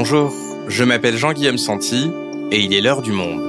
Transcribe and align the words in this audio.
Bonjour, 0.00 0.32
je 0.68 0.84
m'appelle 0.84 1.16
Jean-Guillaume 1.16 1.58
Santi 1.58 2.12
et 2.52 2.60
il 2.60 2.72
est 2.72 2.80
l'heure 2.80 3.02
du 3.02 3.10
monde. 3.10 3.42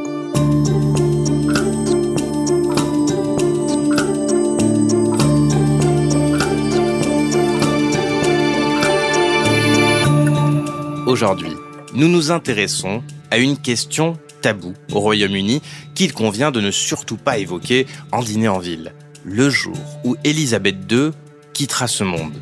Aujourd'hui, 11.05 11.51
nous 11.93 12.07
nous 12.07 12.31
intéressons 12.31 13.03
à 13.29 13.37
une 13.37 13.55
question 13.55 14.17
taboue 14.41 14.73
au 14.91 15.01
Royaume-Uni 15.01 15.61
qu'il 15.93 16.13
convient 16.13 16.49
de 16.49 16.61
ne 16.61 16.71
surtout 16.71 17.17
pas 17.17 17.37
évoquer 17.37 17.85
en 18.11 18.23
dîner 18.23 18.47
en 18.47 18.57
ville. 18.57 18.95
Le 19.23 19.51
jour 19.51 19.77
où 20.03 20.15
Élisabeth 20.23 20.91
II 20.91 21.11
quittera 21.53 21.85
ce 21.85 22.03
monde. 22.03 22.33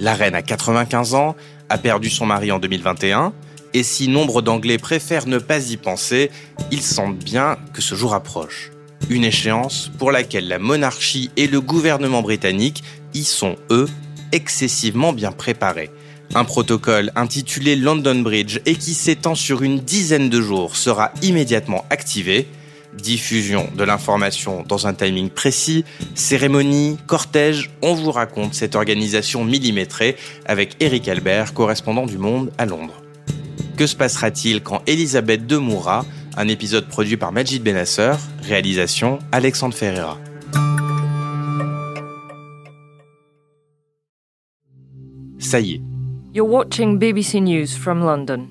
La 0.00 0.12
reine 0.12 0.34
a 0.34 0.42
95 0.42 1.14
ans, 1.14 1.34
a 1.70 1.78
perdu 1.78 2.10
son 2.10 2.26
mari 2.26 2.52
en 2.52 2.58
2021, 2.58 3.32
et 3.74 3.82
si 3.82 4.08
nombre 4.08 4.40
d'Anglais 4.40 4.78
préfèrent 4.78 5.26
ne 5.26 5.38
pas 5.38 5.70
y 5.70 5.76
penser, 5.76 6.30
ils 6.70 6.82
sentent 6.82 7.18
bien 7.18 7.58
que 7.74 7.82
ce 7.82 7.96
jour 7.96 8.14
approche. 8.14 8.70
Une 9.10 9.24
échéance 9.24 9.90
pour 9.98 10.12
laquelle 10.12 10.48
la 10.48 10.58
monarchie 10.58 11.30
et 11.36 11.48
le 11.48 11.60
gouvernement 11.60 12.22
britannique 12.22 12.82
y 13.12 13.24
sont, 13.24 13.56
eux, 13.70 13.88
excessivement 14.32 15.12
bien 15.12 15.32
préparés. 15.32 15.90
Un 16.34 16.44
protocole 16.44 17.12
intitulé 17.16 17.76
London 17.76 18.20
Bridge 18.20 18.60
et 18.64 18.76
qui 18.76 18.94
s'étend 18.94 19.34
sur 19.34 19.62
une 19.62 19.80
dizaine 19.80 20.30
de 20.30 20.40
jours 20.40 20.76
sera 20.76 21.12
immédiatement 21.22 21.84
activé. 21.90 22.48
Diffusion 22.94 23.68
de 23.76 23.84
l'information 23.84 24.64
dans 24.66 24.86
un 24.86 24.94
timing 24.94 25.28
précis, 25.28 25.84
cérémonie, 26.14 26.96
cortège, 27.06 27.70
on 27.82 27.94
vous 27.94 28.12
raconte 28.12 28.54
cette 28.54 28.76
organisation 28.76 29.44
millimétrée 29.44 30.16
avec 30.46 30.76
Eric 30.80 31.08
Albert, 31.08 31.54
correspondant 31.54 32.06
du 32.06 32.18
Monde 32.18 32.52
à 32.56 32.66
Londres. 32.66 33.03
Que 33.76 33.86
se 33.88 33.96
passera-t-il 33.96 34.62
quand 34.62 34.82
Elisabeth 34.86 35.50
II 35.50 35.58
mourra 35.58 36.04
Un 36.36 36.46
épisode 36.48 36.86
produit 36.86 37.16
par 37.16 37.32
Majid 37.32 37.60
Benasser, 37.60 38.12
réalisation 38.42 39.18
Alexandre 39.32 39.74
Ferreira. 39.74 40.16
Ça 45.38 45.60
y 45.60 45.74
est, 45.74 45.80
You're 46.32 46.48
watching 46.48 46.98
BBC 46.98 47.40
News 47.40 47.76
from 47.76 48.00
London. 48.00 48.48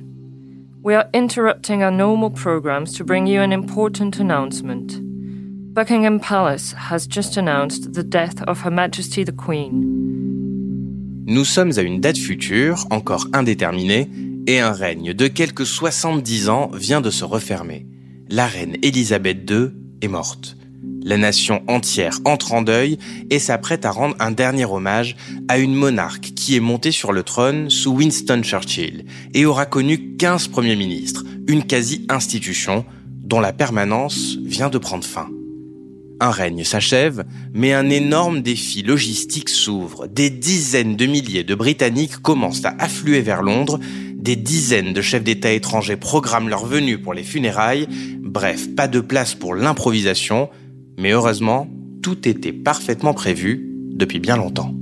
We 0.84 0.96
are 0.96 1.06
interrupting 1.14 1.82
our 1.82 1.92
normal 1.92 2.30
programs 2.30 2.94
to 2.98 3.06
bring 3.06 3.26
you 3.26 3.42
an 3.42 3.52
important 3.52 4.20
announcement. 4.20 5.00
Buckingham 5.74 6.20
Palace 6.20 6.74
has 6.90 7.08
just 7.08 7.38
announced 7.38 7.94
the 7.94 8.04
death 8.04 8.42
of 8.48 8.62
Her 8.64 8.72
Majesty 8.72 9.24
the 9.24 9.32
Queen. 9.32 9.84
Nous 11.26 11.46
sommes 11.46 11.72
à 11.78 11.82
une 11.82 12.02
date 12.02 12.18
future, 12.18 12.86
encore 12.92 13.28
indéterminée, 13.34 14.10
et 14.48 14.60
un 14.60 14.72
règne 14.72 15.14
de 15.14 15.28
quelques 15.28 15.66
70 15.66 16.50
ans 16.50 16.70
vient 16.74 17.02
de 17.02 17.10
se 17.10 17.26
refermer. 17.26 17.86
La 18.30 18.48
reine 18.48 18.78
Elisabeth 18.82 19.50
II 19.50 19.70
est 20.02 20.08
morte. 20.08 20.58
La 21.04 21.18
nation 21.18 21.62
entière 21.68 22.20
entre 22.26 22.54
en 22.54 22.62
deuil 22.62 22.98
et 23.30 23.40
s'apprête 23.40 23.86
à 23.86 23.92
rendre 23.92 24.16
un 24.20 24.32
dernier 24.32 24.66
hommage 24.66 25.16
à 25.48 25.58
une 25.58 25.76
monarque 25.76 26.32
qui 26.36 26.56
est 26.56 26.62
montée 26.62 26.92
sur 26.92 27.12
le 27.12 27.24
trône 27.24 27.70
sous 27.70 27.92
Winston 27.92 28.42
Churchill 28.44 29.06
et 29.34 29.46
aura 29.46 29.66
connu 29.66 30.16
15 30.16 30.48
premiers 30.48 30.76
ministres, 30.76 31.24
une 31.48 31.64
quasi-institution 31.64 32.86
dont 33.24 33.40
la 33.40 33.54
permanence 33.54 34.38
vient 34.44 34.70
de 34.70 34.78
prendre 34.78 35.06
fin. 35.06 35.30
Un 36.20 36.32
règne 36.32 36.64
s'achève, 36.64 37.26
mais 37.54 37.74
un 37.74 37.90
énorme 37.90 38.42
défi 38.42 38.82
logistique 38.82 39.50
s'ouvre. 39.50 40.08
Des 40.08 40.30
dizaines 40.30 40.96
de 40.96 41.06
milliers 41.06 41.44
de 41.44 41.56
Britanniques 41.56 42.18
commencent 42.18 42.64
à 42.64 42.76
affluer 42.80 43.20
vers 43.20 43.42
Londres, 43.42 43.80
des 44.24 44.38
dizaines 44.38 44.94
de 44.94 45.02
chefs 45.02 45.24
d'État 45.24 45.52
étrangers 45.52 45.98
programment 45.98 46.48
leur 46.48 46.66
venue 46.66 46.98
pour 46.98 47.14
les 47.14 47.24
funérailles, 47.24 47.88
bref, 48.22 48.74
pas 48.74 48.88
de 48.88 49.02
place 49.02 49.36
pour 49.36 49.54
l'improvisation, 49.54 50.50
mais 50.98 51.12
heureusement, 51.12 51.68
tout 52.02 52.28
était 52.28 52.54
parfaitement 52.54 53.14
prévu 53.14 53.70
depuis 53.92 54.20
bien 54.20 54.38
longtemps. 54.38 54.74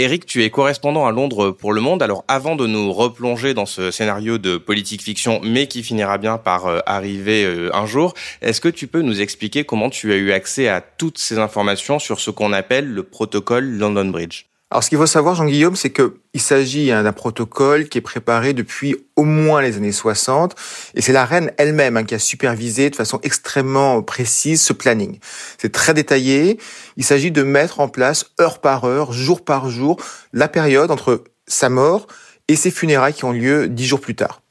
Eric, 0.00 0.26
tu 0.26 0.44
es 0.44 0.50
correspondant 0.50 1.06
à 1.06 1.10
Londres 1.10 1.50
pour 1.50 1.72
Le 1.72 1.80
Monde. 1.80 2.04
Alors 2.04 2.24
avant 2.28 2.54
de 2.54 2.68
nous 2.68 2.92
replonger 2.92 3.52
dans 3.52 3.66
ce 3.66 3.90
scénario 3.90 4.38
de 4.38 4.56
politique 4.56 5.02
fiction, 5.02 5.40
mais 5.42 5.66
qui 5.66 5.82
finira 5.82 6.18
bien 6.18 6.38
par 6.38 6.66
euh, 6.66 6.78
arriver 6.86 7.44
euh, 7.44 7.74
un 7.74 7.84
jour, 7.84 8.14
est-ce 8.40 8.60
que 8.60 8.68
tu 8.68 8.86
peux 8.86 9.02
nous 9.02 9.20
expliquer 9.20 9.64
comment 9.64 9.90
tu 9.90 10.12
as 10.12 10.16
eu 10.16 10.30
accès 10.30 10.68
à 10.68 10.80
toutes 10.80 11.18
ces 11.18 11.40
informations 11.40 11.98
sur 11.98 12.20
ce 12.20 12.30
qu'on 12.30 12.52
appelle 12.52 12.86
le 12.86 13.02
protocole 13.02 13.64
London 13.64 14.04
Bridge? 14.04 14.44
Alors, 14.70 14.84
ce 14.84 14.90
qu'il 14.90 14.98
faut 14.98 15.06
savoir, 15.06 15.34
Jean-Guillaume, 15.34 15.76
c'est 15.76 15.90
qu'il 15.90 16.40
s'agit 16.40 16.92
hein, 16.92 17.02
d'un 17.02 17.14
protocole 17.14 17.88
qui 17.88 17.96
est 17.96 18.02
préparé 18.02 18.52
depuis 18.52 18.96
au 19.16 19.24
moins 19.24 19.62
les 19.62 19.78
années 19.78 19.92
60, 19.92 20.54
et 20.94 21.00
c'est 21.00 21.14
la 21.14 21.24
reine 21.24 21.52
elle-même 21.56 21.96
hein, 21.96 22.04
qui 22.04 22.14
a 22.14 22.18
supervisé 22.18 22.90
de 22.90 22.96
façon 22.96 23.18
extrêmement 23.22 24.02
précise 24.02 24.60
ce 24.60 24.74
planning. 24.74 25.20
C'est 25.56 25.72
très 25.72 25.94
détaillé. 25.94 26.58
Il 26.98 27.04
s'agit 27.04 27.30
de 27.30 27.42
mettre 27.42 27.80
en 27.80 27.88
place 27.88 28.26
heure 28.38 28.58
par 28.58 28.84
heure, 28.84 29.10
jour 29.10 29.42
par 29.42 29.70
jour, 29.70 29.96
la 30.34 30.48
période 30.48 30.90
entre 30.90 31.24
sa 31.46 31.70
mort 31.70 32.06
et 32.48 32.56
ses 32.56 32.70
funérailles 32.70 33.14
qui 33.14 33.24
ont 33.24 33.32
lieu 33.32 33.68
dix 33.68 33.86
jours 33.86 34.02
plus 34.02 34.16
tard. 34.16 34.42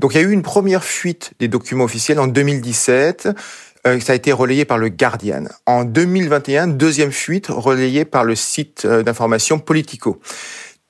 Donc, 0.00 0.14
il 0.14 0.20
y 0.20 0.24
a 0.24 0.26
eu 0.26 0.32
une 0.32 0.42
première 0.42 0.84
fuite 0.84 1.32
des 1.38 1.48
documents 1.48 1.84
officiels 1.84 2.20
en 2.20 2.26
2017 2.26 3.28
euh, 3.86 3.98
ça 4.00 4.12
a 4.12 4.16
été 4.16 4.32
relayé 4.32 4.64
par 4.64 4.78
le 4.78 4.88
Guardian. 4.88 5.44
En 5.66 5.84
2021, 5.84 6.68
deuxième 6.68 7.12
fuite 7.12 7.46
relayée 7.48 8.04
par 8.04 8.24
le 8.24 8.34
site 8.34 8.84
euh, 8.84 9.02
d'information 9.02 9.58
Politico. 9.58 10.20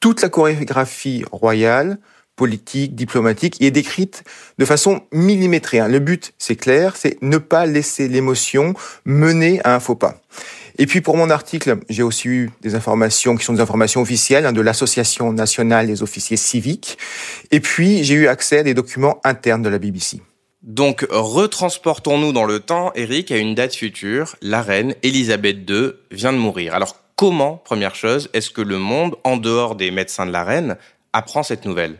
Toute 0.00 0.20
la 0.20 0.28
chorégraphie 0.28 1.24
royale, 1.30 1.98
politique, 2.36 2.94
diplomatique, 2.94 3.62
est 3.62 3.70
décrite 3.70 4.24
de 4.58 4.64
façon 4.64 5.02
millimétrée. 5.12 5.78
Hein. 5.78 5.88
Le 5.88 6.00
but, 6.00 6.34
c'est 6.38 6.56
clair, 6.56 6.96
c'est 6.96 7.16
ne 7.22 7.38
pas 7.38 7.66
laisser 7.66 8.08
l'émotion 8.08 8.74
mener 9.04 9.60
à 9.64 9.74
un 9.74 9.80
faux 9.80 9.94
pas. 9.94 10.20
Et 10.78 10.86
puis 10.86 11.00
pour 11.00 11.16
mon 11.16 11.30
article, 11.30 11.78
j'ai 11.88 12.02
aussi 12.02 12.28
eu 12.28 12.50
des 12.62 12.74
informations 12.74 13.36
qui 13.36 13.44
sont 13.44 13.52
des 13.52 13.60
informations 13.60 14.00
officielles 14.00 14.46
hein, 14.46 14.52
de 14.52 14.60
l'Association 14.60 15.32
nationale 15.32 15.86
des 15.86 16.02
officiers 16.02 16.36
civiques. 16.36 16.98
Et 17.50 17.60
puis 17.60 18.04
j'ai 18.04 18.14
eu 18.14 18.26
accès 18.26 18.58
à 18.58 18.62
des 18.62 18.74
documents 18.74 19.20
internes 19.24 19.62
de 19.62 19.68
la 19.68 19.78
BBC. 19.78 20.20
Donc, 20.62 21.04
retransportons-nous 21.10 22.32
dans 22.32 22.44
le 22.44 22.60
temps, 22.60 22.92
Eric, 22.94 23.32
à 23.32 23.36
une 23.36 23.56
date 23.56 23.74
future. 23.74 24.36
La 24.42 24.62
reine 24.62 24.94
Elisabeth 25.02 25.68
II 25.68 25.90
vient 26.12 26.32
de 26.32 26.38
mourir. 26.38 26.74
Alors, 26.74 26.96
comment, 27.16 27.56
première 27.56 27.96
chose, 27.96 28.30
est-ce 28.32 28.50
que 28.50 28.62
le 28.62 28.78
monde, 28.78 29.16
en 29.24 29.36
dehors 29.36 29.74
des 29.74 29.90
médecins 29.90 30.24
de 30.24 30.30
la 30.30 30.44
reine, 30.44 30.76
apprend 31.12 31.42
cette 31.42 31.64
nouvelle? 31.64 31.98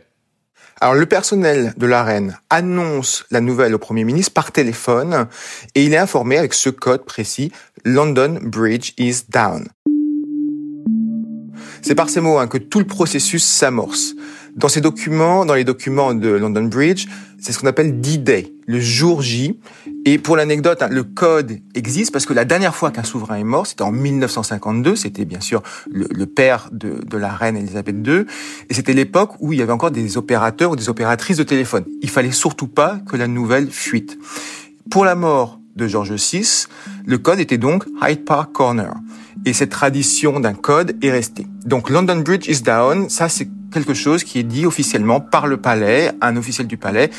Alors 0.81 0.95
le 0.95 1.05
personnel 1.05 1.73
de 1.77 1.85
la 1.85 2.03
reine 2.03 2.37
annonce 2.49 3.25
la 3.31 3.39
nouvelle 3.41 3.75
au 3.75 3.77
Premier 3.77 4.03
ministre 4.03 4.33
par 4.33 4.51
téléphone 4.51 5.27
et 5.75 5.85
il 5.85 5.93
est 5.93 5.97
informé 5.97 6.37
avec 6.37 6.53
ce 6.53 6.69
code 6.69 7.05
précis, 7.05 7.51
London 7.85 8.39
Bridge 8.41 8.91
is 8.97 9.21
down. 9.29 9.67
C'est 11.81 11.95
par 11.95 12.09
ces 12.09 12.21
mots 12.21 12.37
hein, 12.37 12.47
que 12.47 12.57
tout 12.57 12.79
le 12.79 12.87
processus 12.87 13.43
s'amorce. 13.43 14.15
Dans 14.55 14.67
ces 14.67 14.81
documents, 14.81 15.45
dans 15.45 15.53
les 15.53 15.63
documents 15.63 16.13
de 16.13 16.29
London 16.29 16.63
Bridge, 16.63 17.07
c'est 17.43 17.51
ce 17.51 17.59
qu'on 17.59 17.67
appelle 17.67 17.99
D-Day, 17.99 18.53
le 18.67 18.79
jour 18.79 19.21
J. 19.21 19.59
Et 20.05 20.17
pour 20.17 20.37
l'anecdote, 20.37 20.81
hein, 20.81 20.87
le 20.89 21.03
code 21.03 21.59
existe 21.75 22.13
parce 22.13 22.25
que 22.25 22.31
la 22.31 22.45
dernière 22.45 22.73
fois 22.73 22.89
qu'un 22.89 23.03
souverain 23.03 23.35
est 23.35 23.43
mort, 23.43 23.67
c'était 23.67 23.81
en 23.81 23.91
1952. 23.91 24.95
C'était 24.95 25.25
bien 25.25 25.41
sûr 25.41 25.61
le, 25.91 26.25
père 26.25 26.69
de, 26.71 27.01
de, 27.05 27.17
la 27.17 27.33
reine 27.33 27.57
Elisabeth 27.57 27.97
II. 28.07 28.25
Et 28.69 28.73
c'était 28.73 28.93
l'époque 28.93 29.31
où 29.41 29.51
il 29.51 29.59
y 29.59 29.61
avait 29.61 29.73
encore 29.73 29.91
des 29.91 30.17
opérateurs 30.17 30.71
ou 30.71 30.77
des 30.77 30.87
opératrices 30.87 31.35
de 31.35 31.43
téléphone. 31.43 31.83
Il 32.01 32.09
fallait 32.09 32.31
surtout 32.31 32.67
pas 32.67 33.01
que 33.09 33.17
la 33.17 33.27
nouvelle 33.27 33.69
fuite. 33.69 34.17
Pour 34.89 35.03
la 35.03 35.15
mort 35.15 35.59
de 35.75 35.85
George 35.85 36.13
VI, 36.13 36.67
le 37.05 37.17
code 37.17 37.41
était 37.41 37.57
donc 37.57 37.83
Hyde 38.01 38.23
Park 38.23 38.53
Corner. 38.53 38.93
Et 39.45 39.53
cette 39.53 39.71
tradition 39.71 40.39
d'un 40.39 40.53
code 40.53 40.95
est 41.01 41.11
restée. 41.11 41.47
Donc 41.65 41.89
London 41.89 42.17
Bridge 42.17 42.47
is 42.47 42.61
down, 42.61 43.09
ça 43.09 43.29
c'est 43.29 43.49
quelque 43.71 43.93
chose 43.93 44.23
qui 44.23 44.39
est 44.39 44.43
dit 44.43 44.65
officiellement 44.65 45.19
par 45.19 45.47
le 45.47 45.57
palais, 45.57 46.11
un 46.21 46.37
officiel 46.37 46.67
du 46.67 46.77
palais, 46.77 47.09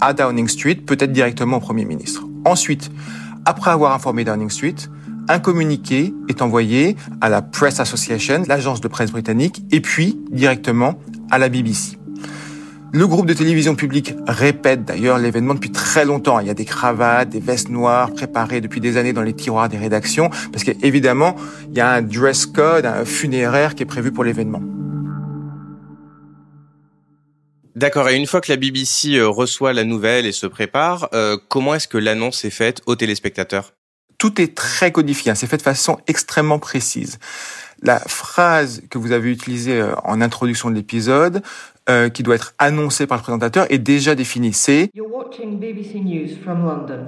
à 0.00 0.12
Downing 0.12 0.48
Street, 0.48 0.76
peut-être 0.76 1.12
directement 1.12 1.58
au 1.58 1.60
Premier 1.60 1.84
ministre. 1.84 2.24
Ensuite, 2.44 2.90
après 3.44 3.70
avoir 3.70 3.94
informé 3.94 4.24
Downing 4.24 4.50
Street, 4.50 4.74
un 5.28 5.38
communiqué 5.38 6.12
est 6.28 6.42
envoyé 6.42 6.96
à 7.20 7.28
la 7.28 7.40
Press 7.40 7.80
Association, 7.80 8.42
l'agence 8.46 8.80
de 8.80 8.88
presse 8.88 9.10
britannique, 9.10 9.62
et 9.70 9.80
puis 9.80 10.18
directement 10.30 10.98
à 11.30 11.38
la 11.38 11.48
BBC. 11.48 11.98
Le 12.94 13.08
groupe 13.08 13.26
de 13.26 13.34
télévision 13.34 13.74
publique 13.74 14.14
répète 14.28 14.84
d'ailleurs 14.84 15.18
l'événement 15.18 15.54
depuis 15.54 15.72
très 15.72 16.04
longtemps. 16.04 16.38
Il 16.38 16.46
y 16.46 16.50
a 16.50 16.54
des 16.54 16.64
cravates, 16.64 17.28
des 17.28 17.40
vestes 17.40 17.68
noires 17.68 18.12
préparées 18.12 18.60
depuis 18.60 18.80
des 18.80 18.96
années 18.96 19.12
dans 19.12 19.22
les 19.22 19.32
tiroirs 19.32 19.68
des 19.68 19.78
rédactions, 19.78 20.30
parce 20.52 20.62
qu'évidemment, 20.62 21.34
il 21.68 21.76
y 21.76 21.80
a 21.80 21.90
un 21.90 22.02
dress 22.02 22.46
code, 22.46 22.86
un 22.86 23.04
funéraire 23.04 23.74
qui 23.74 23.82
est 23.82 23.86
prévu 23.86 24.12
pour 24.12 24.22
l'événement. 24.22 24.62
D'accord. 27.74 28.08
Et 28.10 28.14
une 28.14 28.28
fois 28.28 28.40
que 28.40 28.52
la 28.52 28.56
BBC 28.56 29.16
euh, 29.16 29.26
reçoit 29.26 29.72
la 29.72 29.82
nouvelle 29.82 30.24
et 30.24 30.30
se 30.30 30.46
prépare, 30.46 31.08
euh, 31.14 31.36
comment 31.48 31.74
est-ce 31.74 31.88
que 31.88 31.98
l'annonce 31.98 32.44
est 32.44 32.50
faite 32.50 32.80
aux 32.86 32.94
téléspectateurs? 32.94 33.72
Tout 34.18 34.40
est 34.40 34.54
très 34.54 34.92
codifié. 34.92 35.32
Hein. 35.32 35.34
C'est 35.34 35.48
fait 35.48 35.56
de 35.56 35.62
façon 35.62 35.98
extrêmement 36.06 36.60
précise. 36.60 37.18
la 37.82 37.98
phrase 37.98 38.82
que 38.88 38.98
vous 38.98 39.10
avez 39.10 39.32
utilisée 39.32 39.80
euh, 39.80 39.96
en 40.04 40.20
introduction 40.20 40.70
de 40.70 40.76
l'épisode, 40.76 41.42
euh, 41.90 42.08
qui 42.08 42.22
doit 42.22 42.36
être 42.36 42.54
annoncée 42.58 43.06
par 43.06 43.18
le 43.18 43.22
présentateur, 43.22 43.66
est 43.70 43.78
déjà 43.78 44.14
définie. 44.14 44.52
C'est 44.52 44.90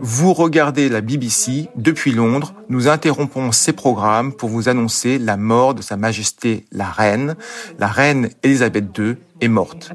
Vous 0.01 0.35
regardez 0.35 0.89
la 0.89 1.01
BBC 1.01 1.69
depuis 1.77 2.13
Londres. 2.13 2.55
Nous 2.69 2.89
interrompons 2.89 3.53
ces 3.53 3.73
programmes 3.73 4.35
pour 4.35 4.49
vous 4.49 4.69
annoncer 4.69 5.19
la 5.19 5.37
mort 5.37 5.75
de 5.75 5.83
Sa 5.83 5.97
Majesté 5.97 6.65
la 6.73 6.91
Reine. 6.91 7.37
La 7.79 7.87
Reine 7.87 8.31
Elisabeth 8.43 8.87
II 8.99 9.17
est 9.41 9.49
morte. 9.49 9.93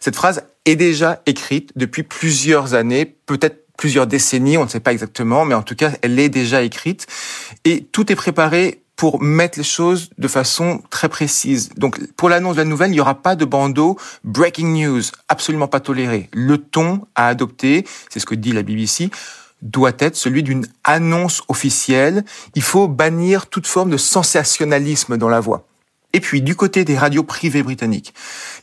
Cette 0.00 0.16
phrase 0.16 0.44
est 0.64 0.76
déjà 0.76 1.22
écrite 1.26 1.72
depuis 1.76 2.02
plusieurs 2.02 2.74
années, 2.74 3.04
peut-être 3.04 3.66
plusieurs 3.76 4.06
décennies, 4.06 4.58
on 4.58 4.64
ne 4.64 4.68
sait 4.68 4.80
pas 4.80 4.92
exactement, 4.92 5.44
mais 5.44 5.54
en 5.54 5.62
tout 5.62 5.76
cas, 5.76 5.92
elle 6.02 6.18
est 6.18 6.28
déjà 6.28 6.62
écrite. 6.62 7.06
Et 7.64 7.82
tout 7.84 8.12
est 8.12 8.16
préparé 8.16 8.82
pour 8.98 9.22
mettre 9.22 9.58
les 9.58 9.64
choses 9.64 10.10
de 10.18 10.26
façon 10.26 10.82
très 10.90 11.08
précise. 11.08 11.70
Donc, 11.76 12.04
pour 12.16 12.28
l'annonce 12.28 12.56
de 12.56 12.62
la 12.62 12.64
nouvelle, 12.64 12.90
il 12.90 12.94
n'y 12.94 13.00
aura 13.00 13.22
pas 13.22 13.36
de 13.36 13.44
bandeau 13.44 13.96
breaking 14.24 14.74
news, 14.74 15.02
absolument 15.28 15.68
pas 15.68 15.78
toléré. 15.78 16.28
Le 16.32 16.58
ton 16.58 17.06
à 17.14 17.28
adopter, 17.28 17.86
c'est 18.10 18.18
ce 18.18 18.26
que 18.26 18.34
dit 18.34 18.50
la 18.50 18.64
BBC, 18.64 19.08
doit 19.62 19.92
être 20.00 20.16
celui 20.16 20.42
d'une 20.42 20.66
annonce 20.82 21.42
officielle. 21.46 22.24
Il 22.56 22.62
faut 22.62 22.88
bannir 22.88 23.46
toute 23.46 23.68
forme 23.68 23.90
de 23.90 23.96
sensationnalisme 23.96 25.16
dans 25.16 25.28
la 25.28 25.38
voix. 25.38 25.64
Et 26.12 26.18
puis, 26.18 26.42
du 26.42 26.56
côté 26.56 26.84
des 26.84 26.98
radios 26.98 27.22
privées 27.22 27.62
britanniques, 27.62 28.14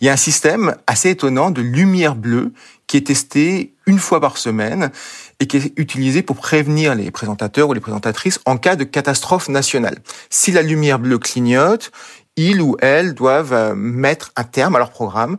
il 0.02 0.08
y 0.08 0.10
a 0.10 0.14
un 0.14 0.18
système 0.18 0.76
assez 0.86 1.12
étonnant 1.12 1.50
de 1.50 1.62
lumière 1.62 2.16
bleue 2.16 2.52
qui 2.88 2.98
est 2.98 3.08
testé 3.08 3.74
une 3.86 4.00
fois 4.00 4.20
par 4.20 4.38
semaine 4.38 4.92
et 5.40 5.48
qui 5.48 5.58
est 5.58 5.74
utilisé 5.78 6.22
pour 6.22 6.38
prévenir 6.38 6.96
les 6.96 7.12
présentateurs 7.12 7.70
ou 7.70 7.74
les 7.74 7.80
présentatrices 7.80 8.40
en 8.46 8.58
cas 8.58 8.76
de 8.76 8.84
catastrophe 8.84 9.50
nationale. 9.50 9.98
Si 10.30 10.52
la 10.52 10.62
lumière 10.62 11.00
bleue 11.00 11.20
clignote, 11.20 11.92
ils 12.38 12.62
ou 12.62 12.78
elles 12.82 13.14
doivent 13.14 13.54
euh, 13.54 13.76
mettre 13.76 14.32
un 14.36 14.44
terme 14.44 14.76
à 14.76 14.80
leur 14.80 14.90
programme 14.90 15.38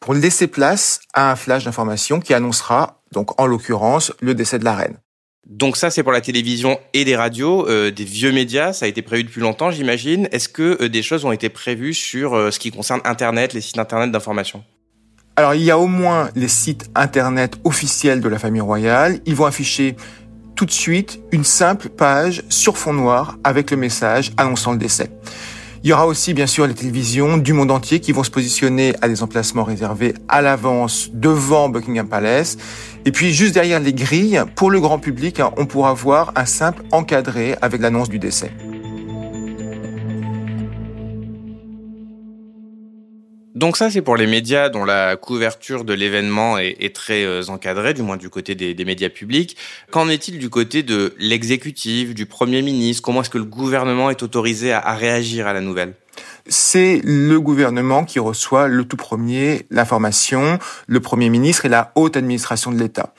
pour 0.00 0.14
laisser 0.14 0.46
place 0.46 1.00
à 1.14 1.30
un 1.30 1.36
flash 1.36 1.64
d'information 1.64 2.20
qui 2.20 2.34
annoncera, 2.34 3.02
donc 3.12 3.38
en 3.40 3.46
l'occurrence, 3.46 4.12
le 4.20 4.34
décès 4.34 4.58
de 4.58 4.64
la 4.64 4.74
reine. 4.74 4.98
Donc 5.48 5.78
ça, 5.78 5.90
c'est 5.90 6.02
pour 6.02 6.12
la 6.12 6.20
télévision 6.20 6.78
et 6.92 7.04
les 7.04 7.16
radios, 7.16 7.66
euh, 7.68 7.90
des 7.90 8.04
vieux 8.04 8.32
médias. 8.32 8.74
Ça 8.74 8.84
a 8.84 8.88
été 8.88 9.00
prévu 9.00 9.24
depuis 9.24 9.40
longtemps, 9.40 9.70
j'imagine. 9.70 10.28
Est-ce 10.30 10.48
que 10.48 10.82
euh, 10.82 10.88
des 10.90 11.02
choses 11.02 11.24
ont 11.24 11.32
été 11.32 11.48
prévues 11.48 11.94
sur 11.94 12.34
euh, 12.34 12.50
ce 12.50 12.58
qui 12.58 12.70
concerne 12.70 13.00
Internet, 13.04 13.54
les 13.54 13.62
sites 13.62 13.78
Internet 13.78 14.12
d'information? 14.12 14.62
Alors, 15.38 15.54
il 15.54 15.62
y 15.62 15.70
a 15.70 15.78
au 15.78 15.86
moins 15.86 16.30
les 16.34 16.48
sites 16.48 16.90
Internet 16.96 17.60
officiels 17.62 18.20
de 18.20 18.28
la 18.28 18.40
famille 18.40 18.60
royale. 18.60 19.20
Ils 19.24 19.36
vont 19.36 19.44
afficher 19.44 19.94
tout 20.56 20.66
de 20.66 20.72
suite 20.72 21.20
une 21.30 21.44
simple 21.44 21.90
page 21.90 22.42
sur 22.48 22.76
fond 22.76 22.92
noir 22.92 23.38
avec 23.44 23.70
le 23.70 23.76
message 23.76 24.32
annonçant 24.36 24.72
le 24.72 24.78
décès. 24.78 25.12
Il 25.84 25.90
y 25.90 25.92
aura 25.92 26.08
aussi 26.08 26.34
bien 26.34 26.48
sûr 26.48 26.66
les 26.66 26.74
télévisions 26.74 27.36
du 27.36 27.52
monde 27.52 27.70
entier 27.70 28.00
qui 28.00 28.10
vont 28.10 28.24
se 28.24 28.32
positionner 28.32 28.96
à 29.00 29.06
des 29.06 29.22
emplacements 29.22 29.62
réservés 29.62 30.12
à 30.28 30.42
l'avance 30.42 31.10
devant 31.12 31.68
Buckingham 31.68 32.08
Palace. 32.08 32.56
Et 33.04 33.12
puis 33.12 33.32
juste 33.32 33.54
derrière 33.54 33.78
les 33.78 33.94
grilles, 33.94 34.42
pour 34.56 34.72
le 34.72 34.80
grand 34.80 34.98
public, 34.98 35.38
hein, 35.38 35.52
on 35.56 35.66
pourra 35.66 35.94
voir 35.94 36.32
un 36.34 36.46
simple 36.46 36.82
encadré 36.90 37.54
avec 37.62 37.80
l'annonce 37.80 38.08
du 38.08 38.18
décès. 38.18 38.50
Donc 43.58 43.76
ça, 43.76 43.90
c'est 43.90 44.02
pour 44.02 44.16
les 44.16 44.28
médias 44.28 44.68
dont 44.68 44.84
la 44.84 45.16
couverture 45.16 45.82
de 45.82 45.92
l'événement 45.92 46.58
est, 46.58 46.94
très 46.94 47.24
euh, 47.24 47.42
encadrée, 47.48 47.92
du 47.92 48.02
moins 48.02 48.16
du 48.16 48.30
côté 48.30 48.54
des, 48.54 48.84
médias 48.84 49.08
publics. 49.08 49.56
Qu'en 49.90 50.08
est-il 50.08 50.38
du 50.38 50.48
côté 50.48 50.84
de 50.84 51.12
l'exécutif, 51.18 52.14
du 52.14 52.24
Premier 52.24 52.62
ministre? 52.62 53.02
Comment 53.02 53.22
est-ce 53.22 53.30
que 53.30 53.38
le 53.38 53.42
gouvernement 53.42 54.10
est 54.10 54.22
autorisé 54.22 54.72
à, 54.72 54.94
réagir 54.94 55.48
à 55.48 55.52
la 55.54 55.60
nouvelle? 55.60 55.94
C'est 56.46 57.00
le 57.02 57.40
gouvernement 57.40 58.04
qui 58.04 58.20
reçoit 58.20 58.68
le 58.68 58.84
tout 58.84 58.96
premier 58.96 59.66
l'information, 59.70 60.60
le 60.86 61.00
Premier 61.00 61.28
ministre 61.28 61.66
et 61.66 61.68
la 61.68 61.90
haute 61.96 62.16
administration 62.16 62.70
de 62.70 62.78
l'État 62.78 63.12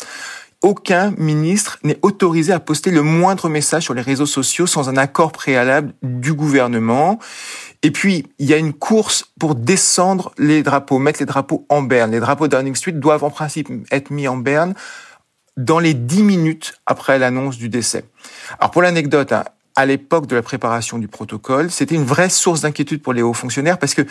aucun 0.61 1.13
ministre 1.17 1.79
n'est 1.83 1.99
autorisé 2.01 2.51
à 2.51 2.59
poster 2.59 2.91
le 2.91 3.01
moindre 3.01 3.47
message 3.47 3.83
sur 3.83 3.93
les 3.93 4.01
réseaux 4.01 4.25
sociaux 4.25 4.67
sans 4.67 4.89
un 4.89 4.97
accord 4.97 5.31
préalable 5.31 5.93
du 6.03 6.33
gouvernement. 6.33 7.17
Et 7.81 7.91
puis, 7.91 8.27
il 8.39 8.47
y 8.47 8.53
a 8.53 8.57
une 8.57 8.73
course 8.73 9.25
pour 9.39 9.55
descendre 9.55 10.33
les 10.37 10.63
drapeaux, 10.63 10.99
mettre 10.99 11.19
les 11.21 11.25
drapeaux 11.25 11.65
en 11.69 11.81
berne. 11.81 12.11
Les 12.11 12.19
drapeaux 12.19 12.47
Downing 12.47 12.75
Street 12.75 12.91
doivent 12.91 13.23
en 13.23 13.29
principe 13.29 13.69
être 13.91 14.11
mis 14.11 14.27
en 14.27 14.37
berne 14.37 14.73
dans 15.55 15.79
les 15.79 15.93
dix 15.93 16.23
minutes 16.23 16.73
après 16.85 17.19
l'annonce 17.19 17.57
du 17.57 17.69
décès. 17.69 18.05
Alors 18.59 18.71
pour 18.71 18.81
l'anecdote, 18.81 19.31
hein, 19.31 19.45
à 19.75 19.85
l'époque 19.85 20.27
de 20.27 20.35
la 20.35 20.41
préparation 20.41 20.97
du 20.97 21.07
protocole, 21.07 21.71
c'était 21.71 21.95
une 21.95 22.03
vraie 22.03 22.29
source 22.29 22.61
d'inquiétude 22.61 23.01
pour 23.01 23.13
les 23.13 23.21
hauts 23.21 23.33
fonctionnaires 23.33 23.77
parce 23.77 23.93
que 23.93 24.05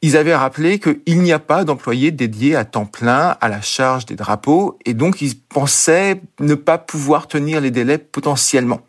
ils 0.00 0.16
avaient 0.16 0.34
rappelé 0.34 0.78
qu'il 0.78 1.20
n'y 1.22 1.32
a 1.32 1.40
pas 1.40 1.64
d'employés 1.64 2.12
dédiés 2.12 2.54
à 2.54 2.64
temps 2.64 2.86
plein 2.86 3.36
à 3.40 3.48
la 3.48 3.60
charge 3.60 4.06
des 4.06 4.14
drapeaux 4.14 4.78
et 4.84 4.94
donc 4.94 5.20
ils 5.20 5.36
pensaient 5.36 6.20
ne 6.38 6.54
pas 6.54 6.78
pouvoir 6.78 7.26
tenir 7.26 7.60
les 7.60 7.72
délais 7.72 7.98
potentiellement. 7.98 8.80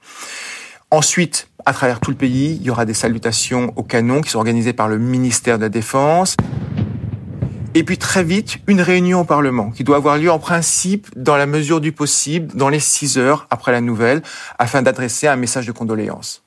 Ensuite, 0.91 1.49
à 1.67 1.73
travers 1.73 1.99
tout 1.99 2.09
le 2.09 2.17
pays, 2.17 2.57
il 2.59 2.65
y 2.65 2.71
aura 2.71 2.85
des 2.85 2.95
salutations 2.95 3.71
au 3.75 3.83
canon 3.83 4.21
qui 4.21 4.31
sont 4.31 4.39
organisées 4.39 4.73
par 4.73 4.87
le 4.87 4.97
ministère 4.97 5.57
de 5.57 5.63
la 5.63 5.69
Défense. 5.69 6.35
Et 7.75 7.83
puis 7.83 7.99
très 7.99 8.23
vite, 8.23 8.57
une 8.65 8.81
réunion 8.81 9.21
au 9.21 9.23
Parlement 9.23 9.69
qui 9.69 9.83
doit 9.83 9.97
avoir 9.97 10.17
lieu 10.17 10.31
en 10.31 10.39
principe 10.39 11.07
dans 11.15 11.37
la 11.37 11.45
mesure 11.45 11.79
du 11.79 11.91
possible, 11.91 12.55
dans 12.55 12.69
les 12.69 12.79
six 12.79 13.19
heures 13.19 13.45
après 13.51 13.71
la 13.71 13.81
nouvelle, 13.81 14.23
afin 14.57 14.81
d'adresser 14.81 15.27
un 15.27 15.35
message 15.35 15.67
de 15.67 15.71
condoléances. 15.71 16.41